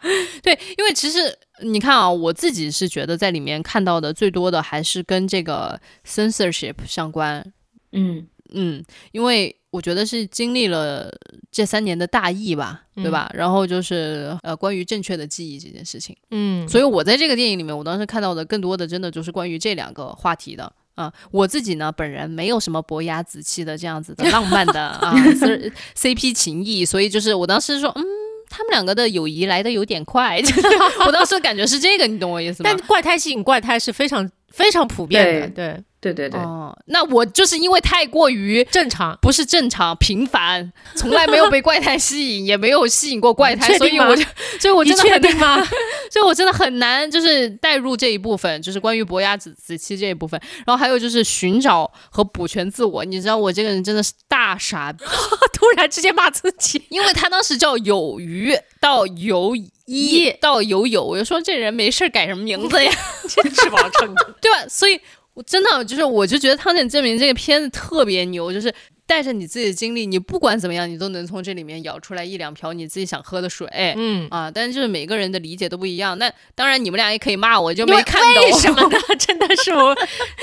[0.42, 1.36] 对，因为其实。
[1.60, 5.76] 你看啊，我自己是觉得在里面看到的最多的还是跟这个
[6.06, 7.44] censorship 相关。
[7.90, 8.24] 嗯
[8.54, 11.10] 嗯，因为我觉得是经历了
[11.50, 13.28] 这三年的大疫吧，对吧？
[13.34, 16.16] 然后就是呃，关于正确的记忆这件事情。
[16.30, 21.12] 嗯，所以我在这个电影里面，我当时看到的更多的真的就是关于这两个话题的啊。
[21.32, 25.12] 我自己呢，本人没有什么伯牙子期的这样子的浪漫的啊
[25.98, 28.04] CP 情谊，所以就是我当时说，嗯。
[28.48, 30.40] 他们两个的友谊来的有点快，
[31.06, 32.70] 我当时感觉是这个，你懂我意思吗？
[32.72, 35.74] 但怪胎吸引怪胎是非常非常普遍的，对。
[35.74, 44.22] 对对对，哦，那我就是因为太过于正常，不是正常，平凡，从来没有被怪胎吸引，也没有吸引过怪胎， 所以我就，
[44.60, 45.56] 所以我真的确定吗？
[46.10, 53.04] 所以我真的很难，就是带入这一部分，就是关于伯牙子子期这一部分，然后还有就是寻找和补全自我。
[53.04, 54.92] 你知道我这个人真的是大傻，
[55.52, 62.92] 突然之间骂自己，因为他当时叫有余到有一到有有，我就说这人没事改什么名字呀，
[63.28, 64.64] 翅膀撑的，对吧？
[64.68, 65.00] 所以。
[65.38, 68.74] 我真的就是，我就觉得《汤浅证明》这个片子特别牛，就是
[69.08, 73.66] 带着你自己的经历，你不管怎么样，你都能从这里面舀出来一两瓢你自己想喝的水。
[73.96, 76.16] 嗯啊，但是就是每个人的理解都不一样。
[76.18, 78.98] 那当然，你们俩也可以骂我，就没看懂为什么呢？
[79.18, 79.96] 真的是我，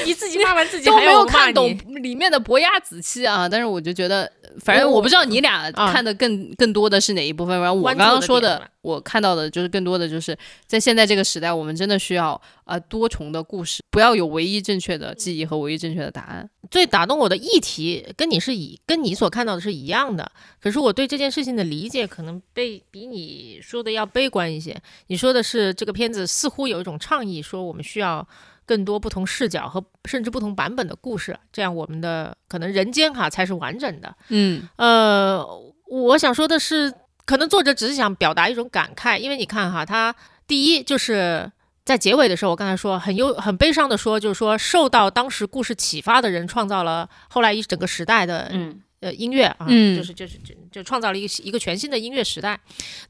[0.04, 3.48] 你自己骂完自己都没有看懂里面的伯牙子期啊。
[3.48, 7.56] 但是我就觉得，反正我不知道你俩看的更更多的是哪一部分。
[7.62, 8.70] 反正我刚刚说的。
[8.86, 10.38] 我看到的就是更多的就是
[10.68, 16.48] 在现在这个时代，我们真的需要啊多重的故事，不要有唯一正确的记忆和唯一正确的答案。
[16.70, 20.32] 最打动我的议题跟你是以跟你所看到的是一样的，
[20.62, 24.80] 可是我对这件事情的理解可能被比你说的要悲观一些。
[25.08, 28.28] 你说的是这个片子似乎有一种倡议，说我们需要
[28.66, 34.16] 更多不同视角和甚至不同版本的故事，这样我们的可能人间哈才是完整的。
[34.30, 35.46] 嗯，呃，
[35.88, 36.94] 我想说的是。
[37.28, 41.52] 可能作者只是想表达一种感慨，因为你看哈，他第一就是
[41.86, 48.82] 在结尾的时候，我刚才说很忧很悲伤的说，就是说受到当时故事启发的人创造了后来一整个时代的嗯。
[49.02, 52.60] 呃音乐啊，就是就是就就创造了一个一个全新的音乐时代，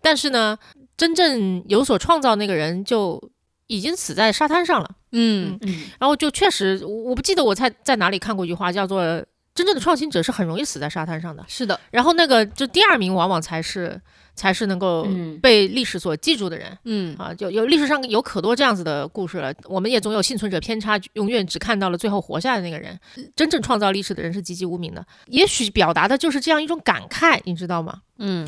[0.02, 0.58] 但是呢，
[0.98, 3.22] 真正有所创造那个人就
[3.68, 5.58] 已经死在沙滩上了，嗯。
[5.62, 9.24] 嗯，然后就确实我不记得我在在哪里看过一句话叫做。
[9.54, 11.80] 真正的创新者是很容易死在沙滩上的，是的。
[11.90, 14.02] 然后那个就第二名往往才是
[14.36, 15.08] 才是能够
[15.42, 19.54] 被历史所记住的人，嗯啊，就有历史上有可多这样子的故事了。
[19.64, 23.00] 我们也总有幸存者偏差，永远只看到了最后活下来的那个人。
[23.36, 28.02] 真正创造历史的人是籍籍无名的，也许表达的就是这样一种感慨，你知道吗？
[28.20, 28.48] 嗯，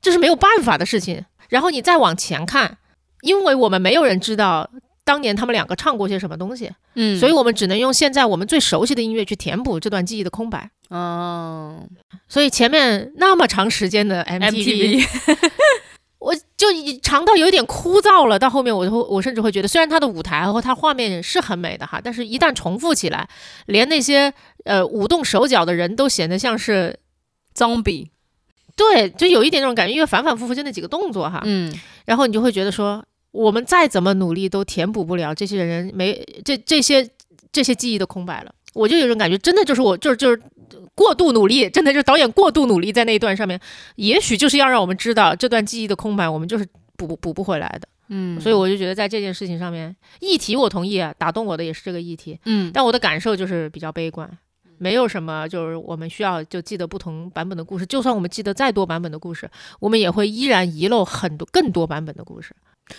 [0.00, 1.24] 这是没有办法的事情。
[1.48, 2.78] 然后你再往前看，
[3.22, 4.70] 因为我们没有人知道
[5.04, 10.70] 当年他们两个唱过些什么东西，嗯，所以我们只能用现在我们最熟悉的音乐去填补这段记忆的空白。
[10.88, 11.86] 哦，
[12.28, 15.06] 所以前面那么长时间的 MTV，
[16.18, 16.68] 我就
[17.02, 18.38] 长到有点枯燥了。
[18.38, 23.28] 到后面，我会我甚至会觉得，虽然它的舞台和它画面是很美的哈，但是一旦重复起来，
[23.66, 24.32] 连那些
[24.64, 26.98] 呃舞动手脚的人都显得像是
[27.54, 28.08] zombie。
[28.76, 31.72] 对，就有一点那种感觉，因为反反复复就那几个动作哈，嗯，
[32.06, 37.06] 然后你就会觉得说，我们再怎么努力都填补不了这些人没这这些
[37.50, 38.54] 这些记忆的空白了。
[38.74, 40.40] 我就有种感觉，真的就是我就是就是
[40.94, 43.60] 过度努力，真的就是导演过度努力在那一段上面，
[43.96, 46.66] 也许就是要让我们知道这段记忆的空白，我们就是
[46.96, 47.88] 补补不回来的。
[48.08, 52.38] 嗯，所以我就觉得在这件事情上面，议题我同意啊，打动我的也是这个议题。
[52.44, 54.30] 嗯，但我的感受就是比较悲观。
[54.78, 57.86] 没有什么，就是我们需要就记得不同版本的故事。
[57.86, 59.48] 就算我们记得再多版本的故事，
[59.80, 62.54] 我们也会依然遗漏很多更多版本的故事。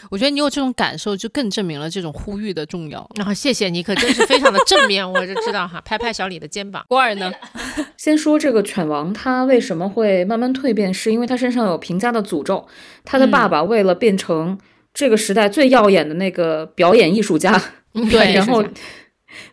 [0.10, 3.08] 我觉得你有这种感受，就更证明了这种呼吁的重要。
[3.16, 5.82] 然后谢谢你，可真是非常的正面，我就知道哈。
[5.82, 6.84] 拍拍小李的肩膀。
[6.88, 7.32] 郭二呢？
[7.98, 10.94] 先说这个犬王，他为什么会慢慢蜕变？
[10.94, 12.68] 是因为他身上有平家的诅咒。
[13.04, 14.58] 他的爸爸为了变成
[14.94, 17.62] 这个时代最耀眼的那个表演艺术家，
[17.94, 18.64] 对，然后。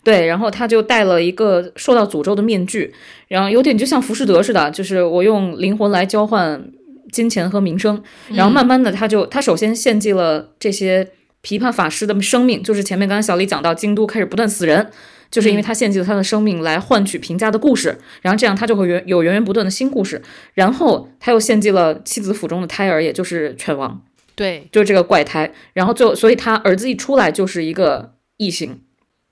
[0.04, 2.94] 对，然后他就戴了一个受到诅咒的面具，
[3.26, 6.64] 然后有点就像浮士德似的，就是我用灵魂来交换
[7.12, 11.08] 金钱和名声，然后慢慢的他就他首先献祭了这些
[11.44, 14.90] 琵琶法师的生命，就是前面刚才小李讲到京都开始不断死人，
[15.30, 20.22] 就是因为他献祭了他的生命来换取评价的故事，然后这样他就会源有源源不断的新故事，
[20.54, 24.02] 然后他又献祭了妻子腹中的胎儿，也就是犬王，
[24.34, 28.80] 对，就是这个怪胎，然后最后所以他儿子一出来就是一个异形。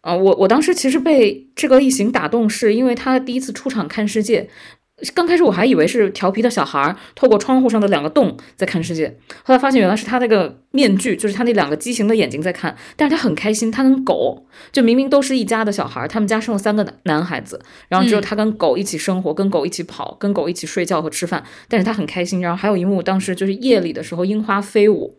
[0.03, 4.49] 啊，我我当时其实被这个异形打动，是因为他第一次出场看世界。
[5.15, 12.77] 刚开始我还以为是调皮的小孩透过窗户上的两个洞在看世界，后来发现原来是他那个面具，就是他那两个畸形的眼睛在看。
[12.97, 21.45] 但是他很开心，他跟狗就明明都是一家的小孩，他们家生了三个男男孩子，然后只有他跟狗一起生活，跟狗一起跑，跟狗一起睡觉和吃饭。
[21.69, 22.41] 但是他很开心。
[22.41, 25.17] 然后还有一幕，当时就是夜里的时候，樱花飞舞。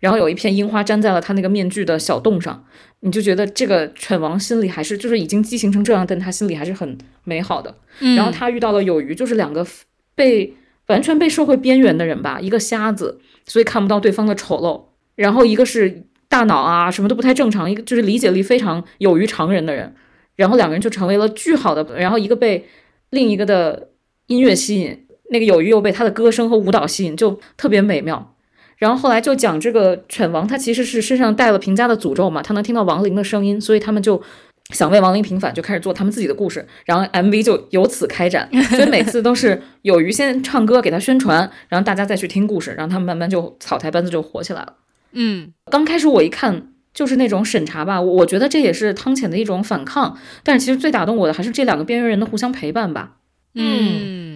[0.00, 2.64] 然后有一片樱花粘在了他那个面具的小洞上，
[3.00, 7.74] 你就觉得这个犬王心里还是就是已经畸形成这样，但他心里还是很美好的。
[8.16, 9.66] 然后他遇到了有鱼，就是两个
[10.14, 10.54] 被
[10.86, 14.82] 完全被社会边缘的人吧，一个瞎子，所以看不到对方的丑陋，
[15.16, 19.94] 然后一个是大脑啊什么都不太正常，一个就是理解力非常有于常人的人，
[20.36, 21.98] 然后两个人就成为了巨好的。
[21.98, 22.66] 然后一个被
[23.10, 23.90] 另一个的
[24.26, 28.34] 音乐吸引，那个有鱼又被他的歌声和舞蹈吸引，就特别美妙。
[28.78, 34.22] 然后后来就讲这个犬王，他其实是身上带了平家的诅咒嘛，他能听到亡灵的声音，所以他们就
[34.70, 38.48] 想为亡灵平反，就开始做他们自己的故事，然后 MV 就由此开展。
[38.70, 44.74] 所以每次都是有鱼先唱歌给他宣传，然后大家再去听故事，然后他们慢慢就草台班子就火起来了。
[45.12, 53.16] 嗯，刚开始我一看就是那种审查吧，我觉得这也是汤浅的一种反抗，但是其实最打动我的还是这两个边缘人的互相陪伴吧。
[53.54, 54.27] 嗯。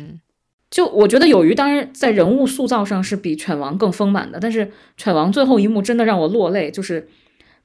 [0.73, 7.07] 就我觉得有鱼，当然在人物塑造上是比犬王更丰满的，但是犬王最后一幕真的让我落泪，就是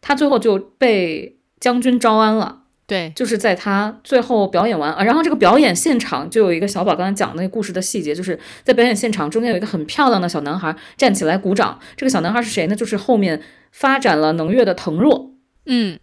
[0.01, 2.63] 他最后就被将军招安了。
[2.85, 11.79] 对，就是在他最后表演完啊，然后这个表演现场就有一个小宝刚才讲的那个故事的细节，就是在表演现场中间有一个很漂亮的小男孩站起来鼓掌。
[11.95, 12.75] 这个小男孩是谁呢？
[12.75, 13.41] 就是后面
[13.71, 15.31] 发展了能乐的藤若。
[15.65, 15.97] 嗯。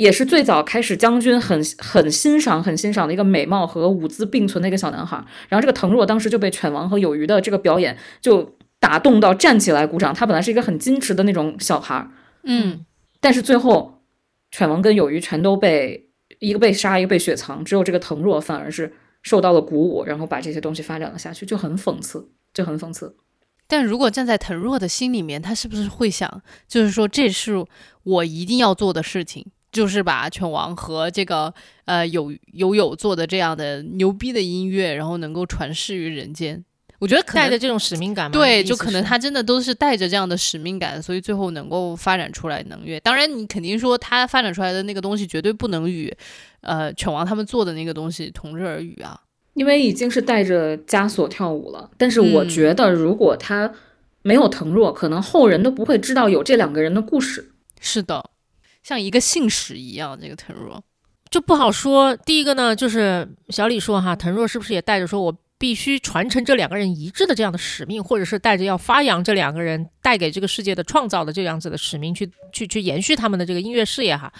[0.00, 10.14] 也是最早开始将军很很欣赏很欣赏的一个美貌和舞姿并存的一个小男孩，然后这个藤若当时就被犬王和有余的这个表演就打动到站起来鼓掌。
[10.14, 12.08] 他本来是一个很矜持的那种小孩，
[12.44, 12.86] 嗯，
[13.20, 14.00] 但是最后
[14.50, 23.16] 犬王跟有余全都被一个被杀，一个被雪藏，只有这个藤若反而是受到了鼓舞，然后把这些东西发展了下去，就很讽刺，就很讽刺。
[23.66, 27.62] 但如果站在藤若的心里面，他是不是会想，就是说这是
[28.02, 29.44] 我一定要做的事情？
[29.72, 31.52] 就是把犬王和这个
[31.84, 36.64] 呃有有有做的这样的牛逼的音乐，然后能够传世于人间。
[36.98, 43.00] 我觉得带着这种使命感，对，就可能他真的都是带着这样的使命感，所以最后能够发展出来能乐。
[43.00, 46.14] 当然，你肯定说他发展出来的那个东西绝对不能与
[46.60, 49.18] 呃犬王他们做的那个东西同日而语啊，
[49.54, 51.90] 因为已经是带着枷锁跳舞了。
[51.96, 53.72] 但是我觉得，如果他
[54.20, 57.52] 没有藤若，可能后人都不会知道有这两个人的故事。
[57.80, 58.28] 是的。
[58.82, 60.82] 像一个信使一样，这个藤若
[61.30, 62.16] 就不好说。
[62.16, 74.32] 第一个呢，就是小李说哈，藤若是不是也带着说我必须传承这两个人一致的这样的使命，或者是带着要发扬这两个人带给这个世界的创造的这样子的使命去去去延续他们的这个音乐事业哈？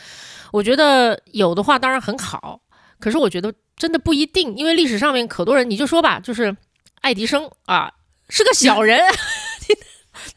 [0.52, 2.60] 我觉得有的话当然很好，
[2.98, 6.56] 可是我觉得真的不一定，因为历史上面可多人，你就说吧，就是
[7.02, 7.92] 爱迪生啊
[8.30, 8.98] 是个小人。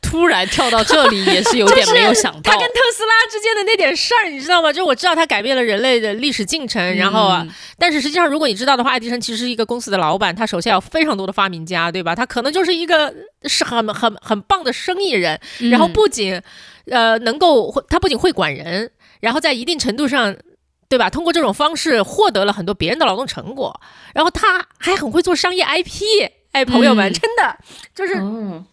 [0.01, 2.51] 突然跳到这里也是有 点没有想到。
[2.51, 4.71] 他跟特斯拉之间的那点事儿，你知道吗？
[4.71, 12.15] 就我知道他改变了人类的历史进程，然后啊，但是实际上如果你知道的话，爱迪生其实是一个公司的老板，他手下有非常多的发明家，对吧？
[12.15, 13.13] 他可能就是一个
[13.43, 15.39] 是很很很棒的生意人，
[15.71, 16.41] 然后不仅
[16.89, 20.35] 呃能够他不仅会管人，然后在一定程度上。
[20.89, 21.09] 对吧？
[21.09, 23.81] 通过这种方式获得了很多别人的劳动成果，
[24.13, 26.03] 然后他还很会做商业 IP。
[26.53, 27.57] 哎，朋友们，真的
[27.93, 28.15] 就是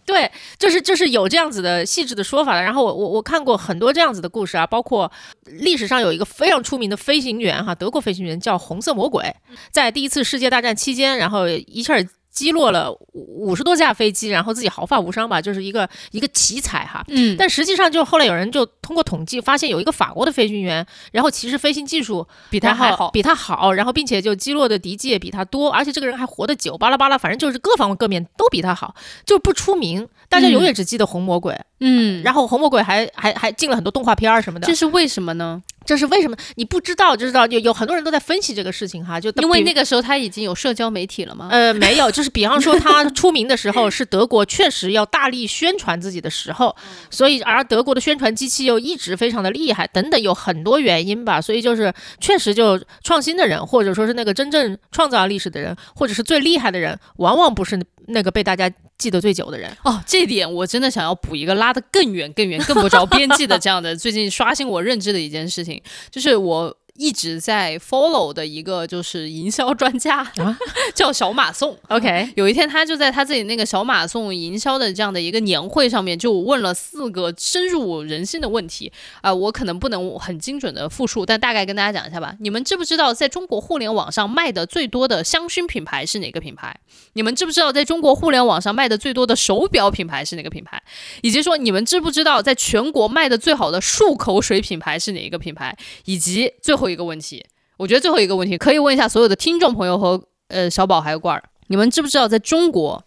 [0.07, 2.63] 对，就是就是有这样子的细致的说法的。
[2.63, 5.11] 然后我我我看过很多这样子的故事啊，包括
[5.45, 9.35] 历史上有一个非常出名的飞行员哈，德国飞行员叫红色魔鬼，
[9.73, 11.95] 在第一次世界大战期间，然后一下。
[12.41, 17.05] 击落了五十多架飞机，然后自己毫发无伤吧，就是一个一个奇才哈。
[17.09, 28.95] 嗯，但实际上就后来有人就通过统计发现，有一个法国的飞行员，然后其实飞行技术比他还好，比他好，然后并且就击落的敌机也比他多，而且这个人还活得久，巴拉巴拉，反正就是各方各面都比他好，
[29.27, 31.55] 就不出名，大家永远只记得红魔鬼。
[31.81, 35.63] 嗯，然后红魔鬼还还还进了很多动画片儿什么的，这是为什么呢？
[35.85, 36.37] 这是为什么？
[36.57, 41.49] 你不知道就知道，有有很多人都在分析这个事情哈，就因为那个时候他已经有社交媒体了吗？
[41.51, 46.75] 呃，没有，就是比方说他出名的时候是德国确实要大力宣传自己的时候，
[47.11, 58.71] 所以而德国的宣传机器又一直非常的厉害，等等，有很多原因吧，所以就是确实就创新的人，或者说是那个真正创造历史的人，或者是最厉害的人，往往不是那个被大家。
[58.99, 66.77] 记得最久的人哦，这点我真的想要补一个拉得更远、更远、更不着边际的这样的，最近刷新我认知的一件事情，就是我。
[66.95, 70.31] 一直在 follow 的一个就是营销专家，
[70.95, 71.77] 叫小马宋。
[71.89, 82.35] OK，有一天他就在他自己那个小马宋营销的这样的一个年会上面，就问了四个深入人心的问题啊，我可能不能很精准的复述，但大概跟大家讲一下吧。
[82.41, 86.77] 你们知不知道在中国互联网上卖的最多的香薰品牌是哪个品牌？
[87.15, 90.83] 你们知不知道在中国互联网上卖的最多的手表品牌是哪个品牌？
[91.23, 95.77] 以及说你们知不知道在全国卖的最好的漱口水品牌是哪一个品牌？
[96.05, 96.91] 以及最后。
[96.91, 103.05] 一个问题，我觉得最后一个问题可以问一下所有的听众朋友和呃小宝还有罐儿，你们知不知道在中国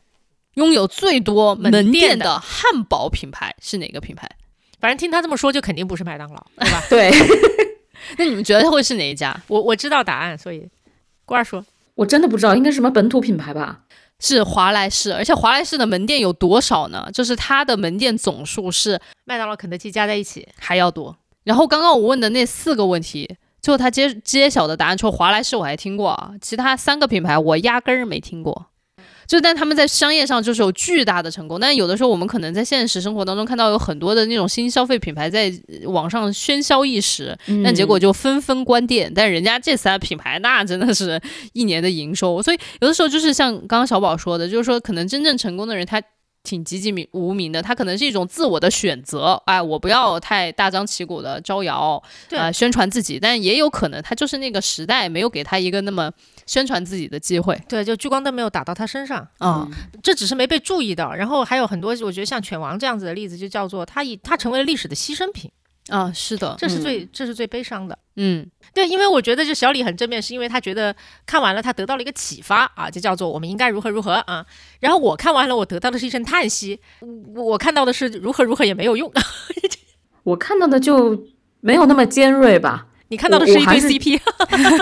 [0.53, 4.29] 拥有最多门店的汉堡品牌是哪个品牌？
[4.79, 6.83] 反正听他这么说，就肯定不是麦当劳， 对吧？
[6.89, 7.11] 对。
[8.17, 9.37] 那你们觉得会是哪一家？
[9.47, 10.65] 我我知道答案，所以
[11.25, 11.65] 罐儿说，
[11.95, 13.81] 我真的不知道，应该是什么本土品牌吧？
[14.19, 17.09] 是华莱士，而且华莱士的门店有多少呢？
[17.13, 21.17] 就是它的门店总数是麦当劳、肯德基加在一起还要多。
[21.43, 23.35] 然后刚刚我问的那四个问题。
[23.63, 28.67] 最后他揭揭晓的答案，除了华莱士我还听过啊，其他三个品牌我压根儿没听过。
[29.25, 35.51] 就但他们在商业上就是有巨大的成功，但有的时候我们可能在现实生活当中看到有很多的那种新消费品牌在
[35.85, 39.09] 网上喧嚣一时，但结果就纷纷关店。
[39.15, 41.19] 但人家这三品牌那真的是
[41.53, 46.01] 一年的营收，所以有的时候就是像刚刚小宝说的，就是说可能真正成功的人他。
[46.43, 49.41] 挺籍籍名无名的，他可能是一种自我的选择。
[49.45, 56.11] 哎，我不要太大张旗鼓的招摇，啊，宣传自己，但也有可能他就是那个时代没有给他一个那么
[56.45, 57.59] 宣传自己的机会。
[57.69, 59.67] 对，就聚光灯没有打到他身上啊，
[60.03, 61.13] 这只是没被注意到。
[61.13, 65.49] 然后还有很多，我觉得像犬王这样子的例子，就叫做他以他成为了历史的牺牲品。
[65.89, 67.97] 啊，是的，这是最这是最悲伤的。
[68.15, 74.45] 嗯，对，因为我觉得就小李很正面，是因为他觉得看完了他得到了一个启发啊，就叫做我们应该如何如何啊。
[74.79, 76.79] 然后我看完了，我得到的是一声叹息，
[77.35, 79.11] 我看到的是如何如何也没有用。
[80.23, 81.25] 我看到的就
[81.59, 82.87] 没有那么尖锐吧？
[83.09, 84.19] 你看到的是一堆 CP，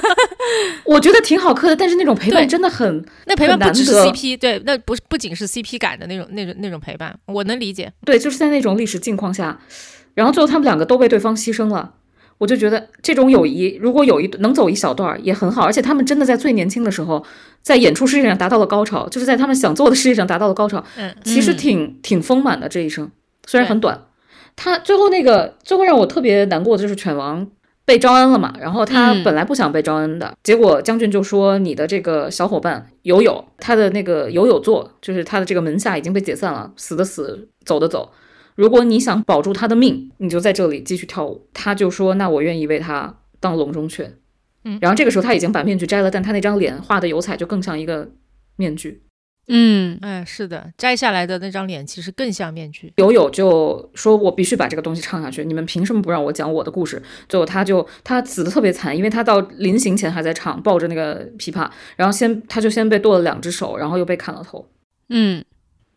[0.85, 7.91] 我觉得挺好磕的，但是那种陪伴真的很那陪伴不只是 CP，对，那不不仅是 CP 感的那种那种那种陪伴，我能理解。
[8.05, 9.59] 对，就是在那种历史境况下。
[10.13, 11.93] 然后最后他们两个都被对方牺牲了，
[12.37, 17.23] 我就觉得这种友谊如果有一能走一小段也很好，而且他们真的在最年轻的时候
[17.61, 20.83] 在演出事业上达到了高潮，就是在他们想做的事业上达到了高潮。
[20.97, 23.09] 嗯，其实挺挺丰满的这一生，
[23.45, 24.05] 虽然很短。
[24.55, 27.47] 他最后那个最后让我特别难过的就是犬王
[27.85, 38.11] 被招安了嘛，然后他本来不想被招安的，结果将军就说你的这个小伙伴友友，他的那个友友座就是他的这个门下已经被解散了，死的死，走的走。
[38.55, 41.47] 如果你想保住他的命，你就在这里继续跳舞。
[41.53, 44.13] 他就说：“那我愿意为他当笼中雀。”
[44.63, 48.11] 嗯，然后这个时候他已经把面具摘了，但他那张脸画的油彩就更像一个
[48.57, 49.01] 面具。
[49.47, 52.93] 嗯，哎，是的，摘下来的那张脸其实更像面具。
[52.97, 64.69] 友友就说：“我必须把这个东西唱下去，你们凭什么不让我讲我的故事？”最后他就他死的特别惨，因为他到临行前还在唱，抱着那个琵琶，然后先他就先被剁了两只手，然后又被砍了头。
[65.09, 65.43] 嗯。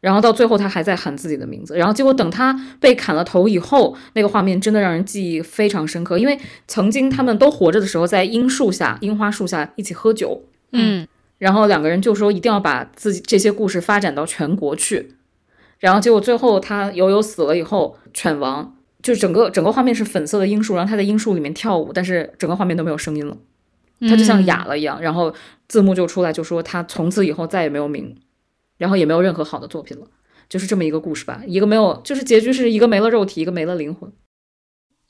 [0.04, 1.78] 然后到最后，他还在喊自己的名字。
[1.78, 6.18] 然后结果等他被砍了头以后，那个画面真的让人记忆非常深刻。
[6.18, 6.38] 因为
[6.68, 10.42] 曾经他们都活着的时候，在樱树下、樱花树下一起喝酒。
[10.72, 15.14] 嗯，然后两个人就说一定要把自己这些故事发展到全国去。
[15.78, 23.34] 然后结果最后他悠悠死了以后，犬王就整个整个画面是粉色的樱树，然后他在樱树里面跳舞，但是整个画面都没有声音了，
[24.00, 25.00] 他就像哑了一样。
[25.00, 25.32] 然后
[25.66, 28.14] 字幕就出来就说他从此以后再也没有名，
[28.76, 30.06] 然后也没有任何好的作品了，
[30.48, 31.42] 就是这么一个故事吧。
[31.46, 34.12] 一个没有，就是结局是一个没了肉体，一个没了灵魂。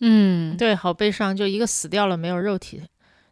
[0.00, 2.82] 嗯，对，好悲伤，就一个死掉了，没有肉体。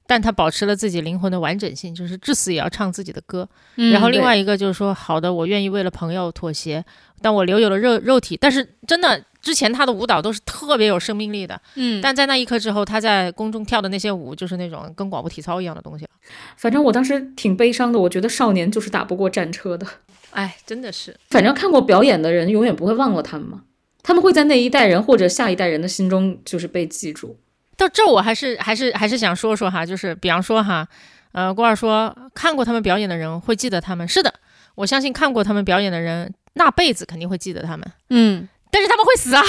[0.04, 3.48] 但他保持了自己灵魂的完整性，就是至死也要唱自己的歌。
[3.76, 6.84] 然后另外一个就是说，好的，我愿意为了朋友妥协，
[7.20, 8.36] 但我留有了肉肉体。
[8.38, 11.58] 但是真的，之前他的舞蹈都是特别有生命力的。
[11.76, 16.10] 嗯，但在那一刻之后，他在宫中跳的那些舞，就是那种跟广播体操一样的东西了。
[16.56, 19.86] 反正我当时挺悲伤的，我觉得少年就是打不过战车的。
[20.32, 21.16] 哎，真的是。
[21.30, 23.62] 反正看过表演的人永远不会忘了他们嘛，
[24.02, 27.38] 他们会在那一代人或者下一代人的心中就是被记住。
[27.76, 30.86] 到这我还是还是还是想说说哈，就是比方说哈，
[31.32, 34.32] 呃，郭二说看过他们表演的人会记得他们，是的，
[34.74, 39.42] 我相信看过他们表演的人那辈子肯定会记得他们，嗯，但是他们会死啊。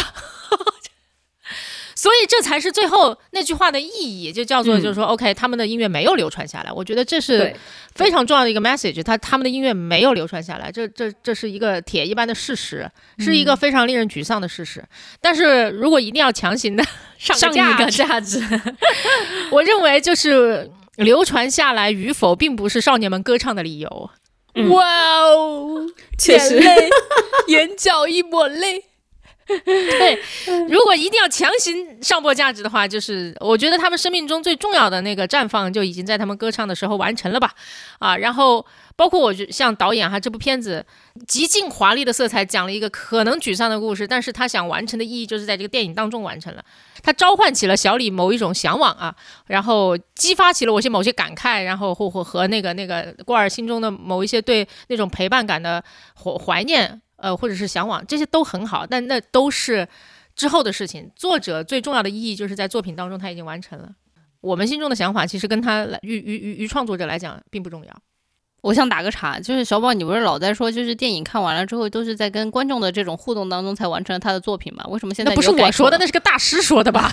[2.04, 6.70] 所以这才是最后那句话的意义，就叫做就是说，OK，他们的音乐没有流传下来。
[6.70, 7.56] 我觉得这是
[7.96, 14.84] 非常重要的一个 message，他他们的音乐没有流传下来，这这这是一个铁一般的事实，是一个非常令人沮丧的事实。
[15.22, 16.84] 但是如果一定要强行的
[17.18, 18.42] 上一个价值，
[19.50, 24.10] 我认为就是流传下来与否，并不是少年们歌唱的理由。
[24.72, 24.86] 哇
[25.22, 25.88] 哦，
[26.28, 26.90] 眼泪，
[27.48, 28.84] 眼角一抹泪。
[29.66, 30.20] 对，
[30.70, 37.54] 如果一定要强行上播价值的话，就是我觉得他们生命中最重要的那个绽放就已经在他们歌唱的时候完成了吧？
[38.00, 38.66] 啊，然后
[38.96, 40.86] 包括我就，像导演哈，这部片子
[41.28, 46.64] 极尽华丽的色彩，讲了一个可能沮丧的故事，但是他想完成的意义就是在这个电影当中完成了，
[47.02, 49.14] 他召唤起了小李某一种向往啊，
[49.48, 55.84] 然后激发起了我些某些感慨，然后或或和那个那个郭尔心中的某一些对那种陪伴感的
[56.16, 57.02] 怀怀念。
[57.24, 59.88] 呃，或者是向往，这些都很好，但那都是
[60.36, 61.10] 之后的事情。
[61.16, 63.90] 作者最重要的意义就是在作品当中他已经完成了。
[64.42, 68.02] 我们心中的想法其实跟他来于于于于创作者来讲并不重要。
[68.62, 74.84] 我想打个岔，就是小宝，你不是老在说，就是电影看完了之后都是在跟观众的这种互动当中才完成了他的作品吗？
[74.90, 77.10] 为什么现在那不是我说的，那是个大师说的吧？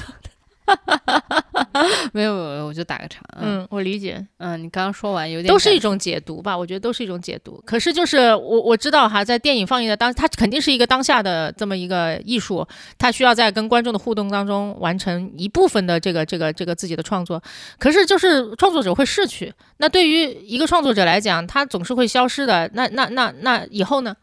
[2.12, 3.20] 没有没有，我就打个岔。
[3.40, 4.24] 嗯，我理解。
[4.38, 6.56] 嗯，你刚刚说完有点都是一种解读吧？
[6.56, 7.62] 我觉得都是一种解读。
[7.66, 12.66] 可是就是我我知道哈，在电影放映的当，它肯定是一个当下的这么一个艺术，
[12.98, 17.42] 它需要在跟观众的互动当中完成一部分的这个这个这个自己的创作。
[17.78, 22.70] 可是就是创作者会逝去，那对于一个创作者来讲，他总是会消失的。
[22.74, 24.14] 那那那那以后呢？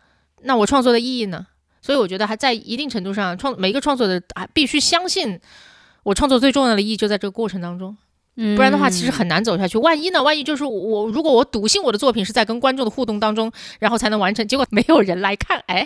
[0.44, 1.48] 那我创作的意义呢？
[1.82, 5.40] 所以我觉得还在一定程度上，创每一个创作者还必须相信。
[6.08, 7.98] 我创作最重要的意义就在这个过程当中，
[8.56, 9.78] 不然的话其实很难走下去。
[9.78, 10.24] 万一呢？
[10.24, 15.86] 万一就是我如果我笃信我的作品是在跟观众的互动当中，然后才能完成，结果没有人来看，哎，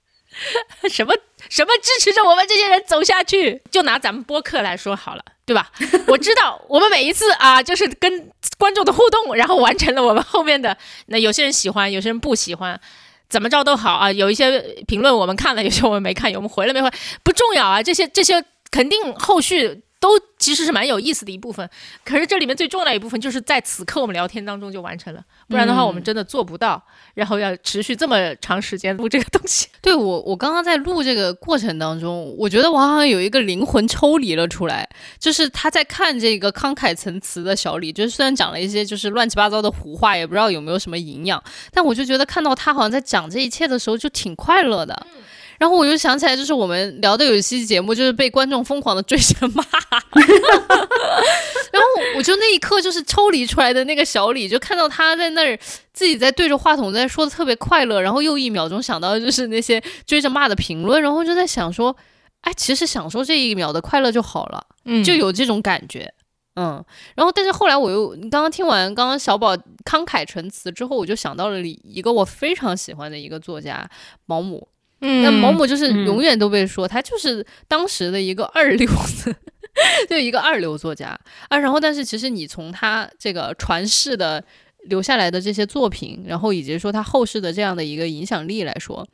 [0.88, 1.12] 什么
[1.50, 3.60] 什么支持着我们这些人走下去？
[3.70, 5.70] 就拿咱们播客来说好了，对吧？
[6.06, 10.74] 我知道我们每一次啊，就是跟观众的互动，然后完成了我们后面的
[11.08, 12.80] 那有些人喜欢，有些人不喜欢，
[13.28, 14.10] 怎么着都好啊。
[14.10, 16.90] 有一些评论我们看了，有些我们没看，有我们回了没回
[17.22, 17.82] 不重要啊。
[17.82, 18.42] 这些这些。
[18.74, 21.70] 肯定后续都其实是蛮有意思的一部分，
[22.04, 26.82] 可是这里面最重要的一部分就是在此刻我们聊天当中就完成了，不然的话我们真的做不到，
[27.14, 29.68] 然后要持续这么长时间录这个东西。
[29.80, 34.86] 对我，我刚刚在录这个过程当中，我觉得我好像有一个灵魂抽离了出来，
[35.20, 45.06] 就是他在看这个慷慨陈词的小李，就是虽然讲了一些就是乱七八糟的胡话，也不知道有没有什么营养，但我就觉得看到他好像在讲这一切的时候就挺快乐的。
[45.58, 49.64] 然后我就想起来，就是我们聊的有一期节目，就是被观众疯狂的追着骂。
[51.72, 55.58] 然后我就那一刻就是抽离出来的那个小李，就看到他在那儿
[55.92, 61.96] 自己在对着话筒在说的特别快乐，然后又一秒钟想到就是那些追着骂的评论，然后就在想说，
[62.42, 66.12] 哎，其实享受这一秒的快乐就好了，嗯，就有这种感觉，
[66.54, 66.84] 嗯。
[67.16, 73.88] 然后但是后来我又刚刚听完刚刚小宝慷慨陈词之后，我就想到了一个我非常喜欢的一个作家
[74.26, 74.68] 毛姆。
[75.04, 79.34] 那毛姆就是永远都被说他就是当时的一个二流子，
[80.08, 81.58] 就一个二流作家啊。
[81.58, 84.42] 然后，但是其实你从他这个传世的
[84.84, 89.06] 留下来的这些作品，然后以及说他后世的这样的一个影响力来说，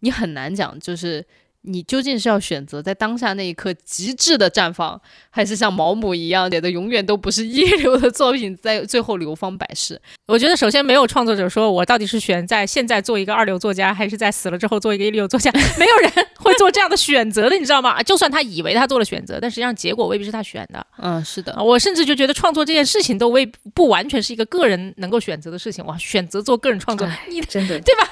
[0.00, 1.24] 你很难讲，就是
[1.66, 5.00] 你究竟是要选择在当下那一刻极致的绽放，
[5.30, 10.00] 还是像毛姆一样写的永远都不是一流的作品，在最后流芳百世？
[10.26, 18.02] 我觉得首先没有创作者说我到底是选在现在做一个二流作家，还是在死了之后做一个一流作家， 没有人会做这样的选择的，你知道吗？
[18.02, 20.86] 就算他以为他做了选择，但实际上结果未必是他选的。
[20.98, 25.84] 嗯，是的，我甚至就觉得创作这件事情都未不完全是一个个人能够选择的事情。
[25.86, 28.08] 哇，选择做个人创作，你真的对吧？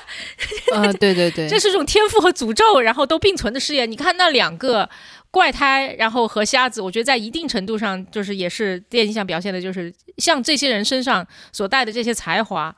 [0.74, 3.84] 啊， 对对对， 这是种天赋和诅咒，然后都并存纯的事业。
[3.84, 4.88] 你看那两个
[5.30, 12.74] 怪胎，然后和瞎子，我觉得在一定程度上，就是也是电影想表现的，就是像这些人身上所带的这些才华，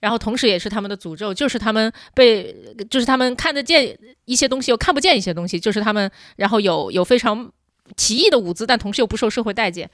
[0.00, 2.54] 然后同时也是他们的诅咒，就是他们被，
[2.90, 7.50] 就是他们看得见一些东西，又看不见一些东西，就是他们，然后有有非常
[7.96, 9.88] 奇异的舞姿，但同时又不受社会待见。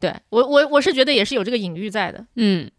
[0.00, 2.70] 对我，我我是觉得也是有这个隐喻在的，嗯。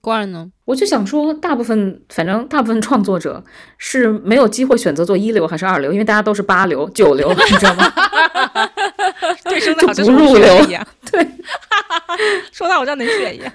[0.00, 0.50] 官儿呢？
[0.64, 3.42] 我就想说，大部分反正大部分创作者
[3.76, 7.92] 是没有机会选择做一流还是二流，因为大家都是八流、九流，你知道吗？
[9.44, 10.86] 对，说的好像不入流一样。
[11.10, 11.26] 对，
[12.50, 13.52] 说到好像能选一样。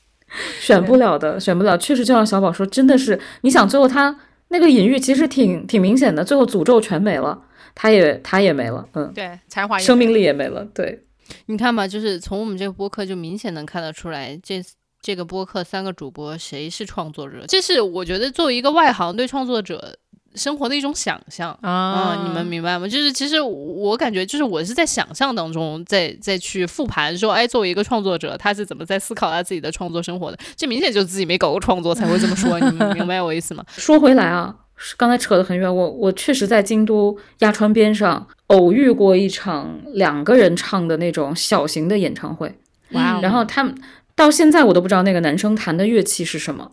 [0.60, 1.78] 选不了的，选不了。
[1.78, 4.14] 确实，就像小宝说，真的是，你想最后他
[4.48, 7.40] 那个隐喻其实挺挺明显的，最后诅咒全没了，
[7.74, 10.66] 他也他也没了，嗯，对，才华、生命力也没了。
[10.74, 11.04] 对，
[11.46, 14.62] 你看吧，就是从我们这个播客就明显能看得出来，这。
[15.08, 17.42] 这个播客三个主播谁是创作者？
[17.48, 19.96] 这是我觉得作为一个外行对创作者
[20.34, 22.86] 生活的一种想象啊，你们明白吗？
[22.86, 30.36] 就是其实我感觉就是我是在想象当中在再去复盘说，哎，作为一个创作者，他是怎么在思考他自己的创作生活的？
[30.54, 33.64] 这明显就是自己没搞过创作才会这么说，你们 明白我意思吗？
[33.78, 34.54] 说回来啊，
[34.98, 42.54] 刚才扯得很远，我我确实在京都鸭川边上偶遇过一场两个人唱的那种小型的演唱会，
[42.92, 43.74] 哇，然后他们。
[44.18, 46.72] 到现在我都不知道那个男生弹的乐器是什么，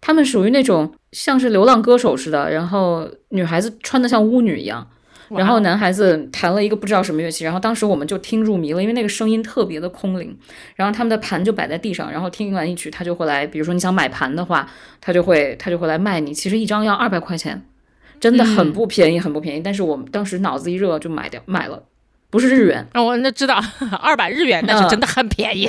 [0.00, 4.88] 他们属于那种像是流浪歌手似的，然后女孩子穿的像巫女一样，
[5.28, 10.34] 然后男孩子弹了一个不知道什么乐器，然后当时我们就听入迷了，因为那个声音特别的空灵，
[10.74, 14.66] 然后他们的盘就摆在地上，然后听完一曲他就会来，比如说你想买盘的话，
[14.98, 17.62] 他就会他就会来卖你，其实一张要二百块钱，
[18.18, 21.82] 真的很不便宜，很不便宜，但是我们当时脑子一热就买掉买了。
[22.32, 22.84] 不是日元。
[22.92, 23.62] 啊， 我那知道
[24.00, 25.68] 二百日元那是真的很便宜，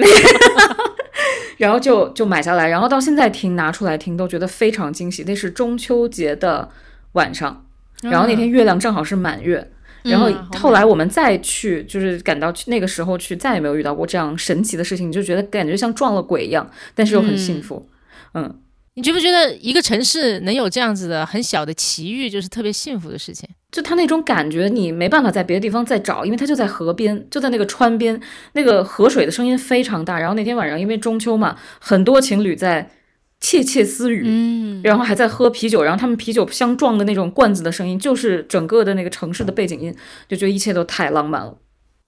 [1.59, 5.25] 然后就就买下来，然后到现在听拿出来听都觉得非常惊喜。
[5.27, 6.69] 那是中秋节的
[7.11, 7.65] 晚上，
[8.01, 9.69] 然后那天月亮正好是满月，
[10.03, 17.87] 然后后来我们再去，就是赶到去那个时候去，再也没有遇到过这样神奇的事情，你就觉得感觉像撞了鬼一样，但是又很幸福，
[18.33, 18.59] 嗯。
[18.95, 23.49] 你觉不觉得一个城市能有这样子的很小的奇遇，就是特别幸福的事情？
[23.71, 28.21] 就他那种感觉，你没办法在别的地方再找，因为他就在河边，就在那个川边，
[28.53, 30.19] 那个河水的声音非常大。
[30.19, 32.91] 然后那天晚上因为中秋嘛，很多情侣在
[33.39, 39.95] 窃窃私语，嗯，然后还在喝啤酒，然后他们啤酒相撞的那种罐子的声音，就是整个的那个城市的背景音，
[40.27, 41.57] 就觉得一切都太浪漫了，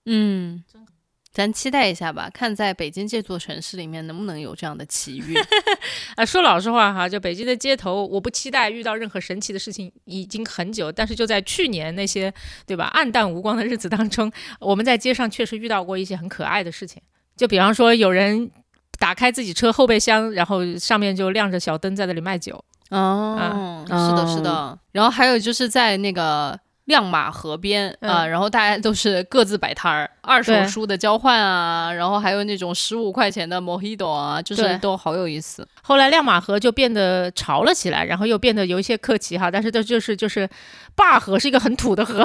[0.06, 0.64] 嗯。
[1.36, 5.36] 咱期待一下吧，看在北京这座城市里面能不能有这样的奇遇。
[6.16, 10.90] 啊，说老实话哈，就北京的街头，我不期待遇到任何神奇的事情，已经很久。
[10.90, 12.34] 但是就在去年那些
[12.66, 14.32] 对吧暗淡无光的日子当中，
[14.62, 17.02] 我们在街上确实遇到过一些很可爱的事情。
[17.36, 18.50] 就比方说，有人
[18.98, 22.64] 打开自己车后备箱，然后上面就亮着小灯在那里卖酒。
[22.92, 24.80] 哦，是的，是的。
[24.94, 26.58] 然后还有就是在那个。
[26.86, 35.68] 亮马河边啊，然后大家都是各自摆摊儿，二手书的交换啊，然后还有那种十五块钱的 Mojito 啊，就是都好有意思。
[35.82, 40.48] 后来亮马河就变得潮了起来，然后又变得有一些客气哈，但是这就是就是
[40.96, 42.24] 坝河是一个很土的河，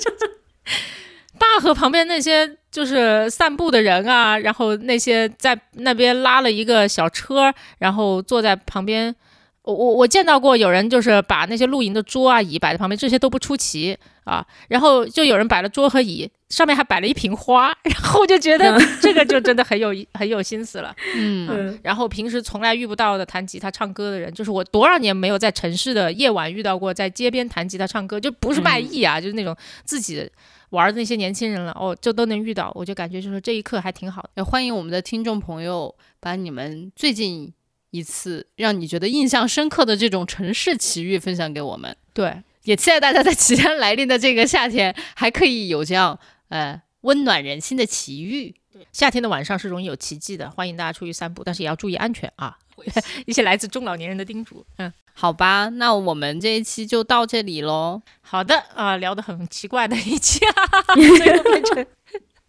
[1.38, 9.16] 坝河旁边那些就是散步的人啊，然后那些在那边拉了一个小车，然后坐在旁边。
[9.62, 14.44] 我我我见到过有人就是把那些露营的桌啊椅摆在旁边，这些都不出奇啊。
[14.68, 20.96] 然后就有人摆了桌和椅，上面还摆了一瓶花， 然后我就觉得这个就真的很有很有心思了。
[21.14, 29.54] 嗯，然后平时从来遇不到的弹吉他唱歌的人，就是我多少年没有在城市的夜晚遇到过在街边弹吉他唱歌，就不是卖艺啊，就是那种
[29.84, 30.26] 自己
[30.70, 31.72] 玩的那些年轻人了。
[31.78, 34.30] 哦，就都能遇到，我就感觉就是这一刻还挺好的。
[34.36, 37.52] 也欢迎我们的听众朋友把你们最近。
[37.90, 46.18] 一次让你觉得印象深刻的这种城市奇遇分享给我们，对，也期待大家在即将来临的这个夏天还可以有这样
[46.48, 48.54] 呃温暖人心的奇遇。
[48.72, 52.56] 对，夏天的晚上是容易有奇迹的，欢迎大家出去散步，但是也要注意安全啊。
[53.26, 54.64] 一些来自中老年人的叮嘱。
[54.78, 58.00] 嗯，好吧，那我们这一期就到这里喽。
[58.22, 60.40] 好的啊，聊得很奇怪的一期，
[61.18, 61.86] 最后变成。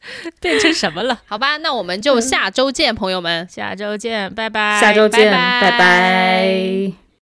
[0.39, 1.21] 变成什么了？
[1.25, 4.79] 好吧，那我们就下周见，朋友们，下周见，拜拜。
[4.79, 7.00] 下周见，拜拜。